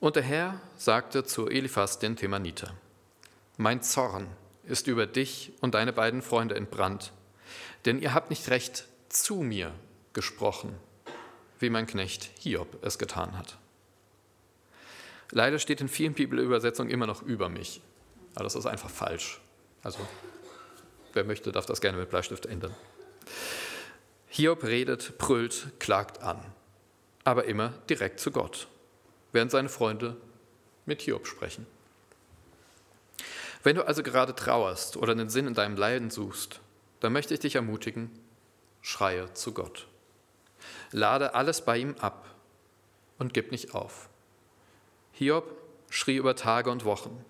und 0.00 0.16
der 0.16 0.22
Herr 0.22 0.58
sagte 0.78 1.24
zu 1.24 1.46
Eliphas 1.46 1.98
den 1.98 2.16
Themaniter, 2.16 2.72
mein 3.58 3.82
Zorn 3.82 4.26
ist 4.64 4.86
über 4.86 5.06
dich 5.06 5.52
und 5.60 5.74
deine 5.74 5.92
beiden 5.92 6.22
Freunde 6.22 6.54
entbrannt, 6.54 7.12
denn 7.84 8.00
ihr 8.00 8.14
habt 8.14 8.30
nicht 8.30 8.48
recht 8.48 8.86
zu 9.10 9.42
mir 9.42 9.72
gesprochen, 10.14 10.74
wie 11.58 11.68
mein 11.68 11.86
Knecht 11.86 12.30
Hiob 12.40 12.82
es 12.82 12.96
getan 12.96 13.36
hat. 13.36 13.58
Leider 15.30 15.58
steht 15.58 15.80
in 15.80 15.88
vielen 15.88 16.14
Bibelübersetzungen 16.14 16.92
immer 16.92 17.06
noch 17.06 17.22
über 17.22 17.48
mich. 17.48 17.80
Aber 18.34 18.44
das 18.44 18.54
ist 18.54 18.66
einfach 18.66 18.90
falsch. 18.90 19.40
Also, 19.82 19.98
wer 21.12 21.24
möchte, 21.24 21.52
darf 21.52 21.66
das 21.66 21.80
gerne 21.80 21.98
mit 21.98 22.10
Bleistift 22.10 22.46
ändern. 22.46 22.74
Hiob 24.28 24.64
redet, 24.64 25.18
brüllt, 25.18 25.72
klagt 25.78 26.22
an, 26.22 26.44
aber 27.22 27.44
immer 27.44 27.72
direkt 27.88 28.18
zu 28.18 28.32
Gott, 28.32 28.66
während 29.32 29.50
seine 29.50 29.68
Freunde 29.68 30.16
mit 30.86 31.02
Hiob 31.02 31.26
sprechen. 31.26 31.66
Wenn 33.62 33.76
du 33.76 33.86
also 33.86 34.02
gerade 34.02 34.34
trauerst 34.34 34.96
oder 34.96 35.12
einen 35.12 35.30
Sinn 35.30 35.46
in 35.46 35.54
deinem 35.54 35.76
Leiden 35.76 36.10
suchst, 36.10 36.60
dann 37.00 37.12
möchte 37.12 37.32
ich 37.32 37.40
dich 37.40 37.54
ermutigen, 37.54 38.10
schreie 38.82 39.32
zu 39.34 39.52
Gott. 39.54 39.86
Lade 40.90 41.34
alles 41.34 41.64
bei 41.64 41.78
ihm 41.78 41.94
ab 41.98 42.34
und 43.18 43.34
gib 43.34 43.52
nicht 43.52 43.74
auf. 43.74 44.08
Hiob 45.14 45.56
schrie 45.90 46.16
über 46.16 46.34
Tage 46.34 46.70
und 46.70 46.84
Wochen. 46.84 47.24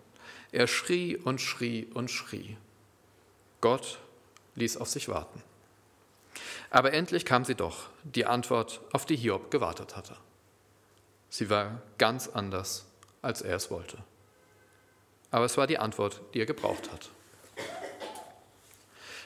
Er 0.52 0.66
schrie 0.66 1.16
und 1.16 1.40
schrie 1.40 1.86
und 1.92 2.10
schrie. 2.10 2.56
Gott 3.60 3.98
ließ 4.54 4.78
auf 4.78 4.88
sich 4.88 5.08
warten. 5.08 5.42
Aber 6.70 6.92
endlich 6.92 7.24
kam 7.24 7.44
sie 7.44 7.54
doch, 7.54 7.90
die 8.02 8.26
Antwort, 8.26 8.80
auf 8.92 9.04
die 9.04 9.16
Hiob 9.16 9.50
gewartet 9.50 9.96
hatte. 9.96 10.16
Sie 11.28 11.50
war 11.50 11.82
ganz 11.98 12.28
anders, 12.28 12.86
als 13.20 13.42
er 13.42 13.56
es 13.56 13.70
wollte. 13.70 13.98
Aber 15.30 15.44
es 15.44 15.56
war 15.56 15.66
die 15.66 15.78
Antwort, 15.78 16.20
die 16.32 16.40
er 16.40 16.46
gebraucht 16.46 16.90
hat. 16.90 17.10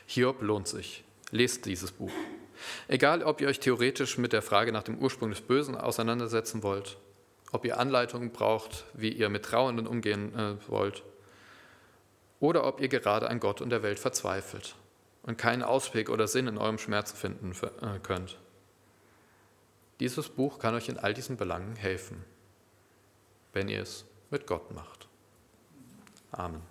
Hiob 0.06 0.42
lohnt 0.42 0.66
sich. 0.66 1.04
Lest 1.30 1.66
dieses 1.66 1.92
Buch. 1.92 2.12
Egal, 2.88 3.22
ob 3.22 3.40
ihr 3.40 3.48
euch 3.48 3.60
theoretisch 3.60 4.18
mit 4.18 4.32
der 4.32 4.42
Frage 4.42 4.72
nach 4.72 4.82
dem 4.82 4.98
Ursprung 4.98 5.30
des 5.30 5.42
Bösen 5.42 5.76
auseinandersetzen 5.76 6.62
wollt, 6.62 6.96
ob 7.52 7.64
ihr 7.64 7.78
Anleitungen 7.78 8.30
braucht, 8.30 8.84
wie 8.94 9.10
ihr 9.10 9.28
mit 9.28 9.44
Trauernden 9.44 9.86
umgehen 9.86 10.34
äh, 10.34 10.56
wollt, 10.68 11.02
oder 12.40 12.64
ob 12.64 12.80
ihr 12.80 12.88
gerade 12.88 13.28
an 13.28 13.40
Gott 13.40 13.60
und 13.60 13.70
der 13.70 13.82
Welt 13.82 13.98
verzweifelt 13.98 14.76
und 15.22 15.38
keinen 15.38 15.62
Ausweg 15.62 16.08
oder 16.08 16.28
Sinn 16.28 16.46
in 16.46 16.58
eurem 16.58 16.78
Schmerz 16.78 17.12
finden 17.12 17.52
äh, 17.82 17.98
könnt. 18.00 18.38
Dieses 20.00 20.28
Buch 20.28 20.58
kann 20.58 20.74
euch 20.74 20.88
in 20.88 20.98
all 20.98 21.12
diesen 21.12 21.36
Belangen 21.36 21.74
helfen, 21.74 22.24
wenn 23.52 23.68
ihr 23.68 23.82
es 23.82 24.04
mit 24.30 24.46
Gott 24.46 24.72
macht. 24.72 25.08
Amen. 26.30 26.62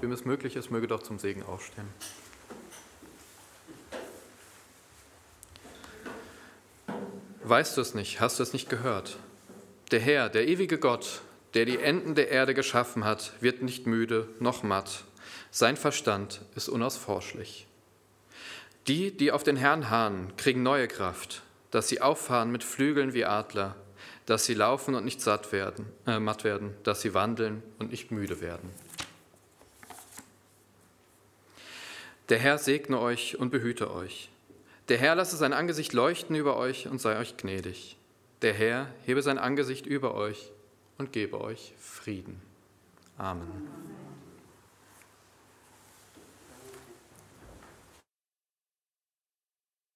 Wem 0.00 0.12
es 0.12 0.24
möglich 0.24 0.54
ist, 0.54 0.70
möge 0.70 0.86
doch 0.86 1.02
zum 1.02 1.18
Segen 1.18 1.42
aufstehen. 1.42 1.88
Weißt 7.48 7.78
du 7.78 7.80
es 7.80 7.94
nicht? 7.94 8.20
Hast 8.20 8.38
du 8.38 8.42
es 8.42 8.52
nicht 8.52 8.68
gehört? 8.68 9.16
Der 9.90 10.00
Herr, 10.00 10.28
der 10.28 10.46
ewige 10.48 10.76
Gott, 10.76 11.22
der 11.54 11.64
die 11.64 11.78
Enden 11.78 12.14
der 12.14 12.28
Erde 12.28 12.52
geschaffen 12.52 13.04
hat, 13.04 13.32
wird 13.40 13.62
nicht 13.62 13.86
müde 13.86 14.28
noch 14.38 14.62
matt. 14.62 15.04
Sein 15.50 15.78
Verstand 15.78 16.42
ist 16.56 16.68
unausforschlich. 16.68 17.66
Die, 18.86 19.16
die 19.16 19.32
auf 19.32 19.44
den 19.44 19.56
Herrn 19.56 19.88
harren, 19.88 20.36
kriegen 20.36 20.62
neue 20.62 20.88
Kraft, 20.88 21.40
dass 21.70 21.88
sie 21.88 22.02
auffahren 22.02 22.52
mit 22.52 22.64
Flügeln 22.64 23.14
wie 23.14 23.24
Adler, 23.24 23.76
dass 24.26 24.44
sie 24.44 24.52
laufen 24.52 24.94
und 24.94 25.06
nicht 25.06 25.22
satt 25.22 25.50
werden, 25.50 25.86
äh, 26.06 26.18
matt 26.18 26.44
werden, 26.44 26.74
dass 26.82 27.00
sie 27.00 27.14
wandeln 27.14 27.62
und 27.78 27.90
nicht 27.90 28.10
müde 28.10 28.42
werden. 28.42 28.68
Der 32.28 32.38
Herr 32.38 32.58
segne 32.58 33.00
euch 33.00 33.38
und 33.38 33.48
behüte 33.48 33.90
euch. 33.90 34.28
Der 34.88 34.96
Herr 34.96 35.14
lasse 35.14 35.36
sein 35.36 35.52
Angesicht 35.52 35.92
leuchten 35.92 36.34
über 36.34 36.56
euch 36.56 36.88
und 36.88 37.00
sei 37.00 37.18
euch 37.18 37.36
gnädig. 37.36 37.98
Der 38.40 38.54
Herr 38.54 38.86
hebe 39.04 39.20
sein 39.20 39.38
Angesicht 39.38 39.84
über 39.84 40.14
euch 40.14 40.52
und 40.96 41.12
gebe 41.12 41.40
euch 41.40 41.74
Frieden. 41.78 42.40
Amen. 43.18 43.68